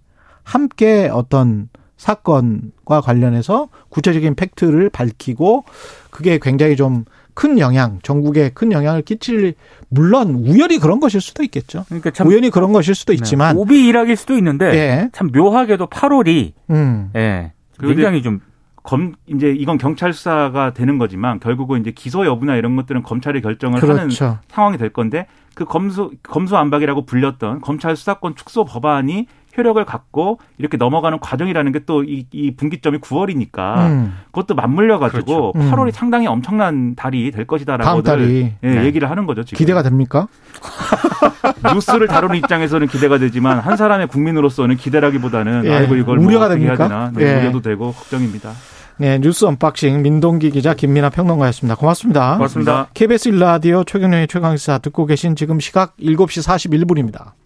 함께 0.45 1.11
어떤 1.13 1.69
사건과 1.97 3.01
관련해서 3.01 3.69
구체적인 3.89 4.37
팩트를 4.37 4.91
밝히고 4.91 5.65
그게 6.11 6.39
굉장히 6.41 6.77
좀 6.77 7.05
큰 7.39 7.61
영향, 7.61 8.01
전국에 8.03 8.51
큰 8.51 8.73
영향을 8.73 9.03
끼칠 9.03 9.55
물론 9.91 10.31
우연히 10.35 10.79
그런 10.79 10.99
것일 10.99 11.21
수도 11.21 11.45
있겠죠. 11.45 11.85
그러니까 11.87 12.11
참 12.11 12.27
우연히 12.27 12.51
그런 12.51 12.73
것일 12.73 12.97
수도 12.97 13.13
있지만 13.13 13.55
네. 13.55 13.61
오비 13.63 13.87
일학일 13.87 14.17
수도 14.17 14.37
있는데 14.37 14.75
예. 14.75 15.09
참 15.13 15.31
묘하게도 15.33 15.87
8월이 15.87 16.53
음. 16.71 17.11
예. 17.15 17.53
굉장히 17.81 18.23
좀 18.23 18.41
검 18.89 19.13
이제 19.27 19.51
이건 19.51 19.77
경찰 19.77 20.15
수사가 20.15 20.73
되는 20.73 20.97
거지만 20.97 21.41
결국은 21.41 21.83
이제 21.83 21.91
기소 21.91 22.25
여부나 22.25 22.57
이런 22.57 22.75
것들은 22.75 23.03
검찰이 23.03 23.43
결정을 23.43 23.83
하는 23.83 23.95
그렇죠. 23.97 24.39
상황이 24.49 24.79
될 24.79 24.89
건데 24.89 25.27
그 25.55 25.67
검수 25.67 26.13
검수 26.23 26.57
안박이라고 26.57 27.05
불렸던 27.05 27.61
검찰 27.61 27.97
수사권 27.97 28.35
축소 28.35 28.65
법안이 28.65 29.27
효력을 29.59 29.85
갖고 29.85 30.39
이렇게 30.59 30.77
넘어가는 30.77 31.19
과정이라는 31.19 31.73
게 31.73 31.79
또 31.81 32.05
이 32.05 32.27
이 32.33 32.55
분기점이 32.57 32.99
9월이니까 32.99 33.77
음. 33.87 34.15
그것도 34.27 34.55
맞물려 34.55 34.99
가지고 34.99 35.53
그렇죠. 35.53 35.69
음. 35.69 35.73
8월이 35.73 35.91
상당히 35.93 36.27
엄청난 36.27 36.95
달이 36.95 37.31
될 37.33 37.47
것이다라고 37.47 38.03
예, 38.21 38.57
네. 38.61 38.85
얘기를 38.85 39.11
하는 39.11 39.27
거죠 39.27 39.43
지금 39.45 39.57
기대가 39.59 39.83
됩니까? 39.83 40.29
뉴스를 41.75 42.07
다루는 42.07 42.37
입장에서는 42.37 42.87
기대가 42.89 43.19
되지만 43.19 43.59
한 43.59 43.77
사람의 43.77 44.09
국민으로서는 44.09 44.77
기대라기보다는 44.77 45.65
예, 45.65 45.73
아이고 45.73 45.97
이걸 45.97 46.19
우려가 46.19 46.47
뭐 46.47 46.55
어떻게 46.55 46.65
해야 46.67 46.77
됩니까? 46.77 46.89
되나 46.89 47.11
네, 47.15 47.37
예. 47.37 47.41
우려도 47.43 47.61
되고 47.63 47.93
걱정입니다. 47.93 48.53
네, 49.01 49.19
뉴스 49.21 49.45
언박싱 49.45 50.03
민동기 50.03 50.51
기자 50.51 50.75
김민아 50.75 51.11
평론가였습니다. 51.11 51.77
고맙습니다. 51.77 52.35
고맙습니다. 52.35 52.89
KBS 52.95 53.29
1라디오 53.29 53.85
최경영의 53.85 54.27
최강시사 54.27 54.79
듣고 54.79 55.07
계신 55.07 55.37
지금 55.37 55.61
시각 55.61 55.97
7시 55.99 56.45
41분입니다. 56.45 57.31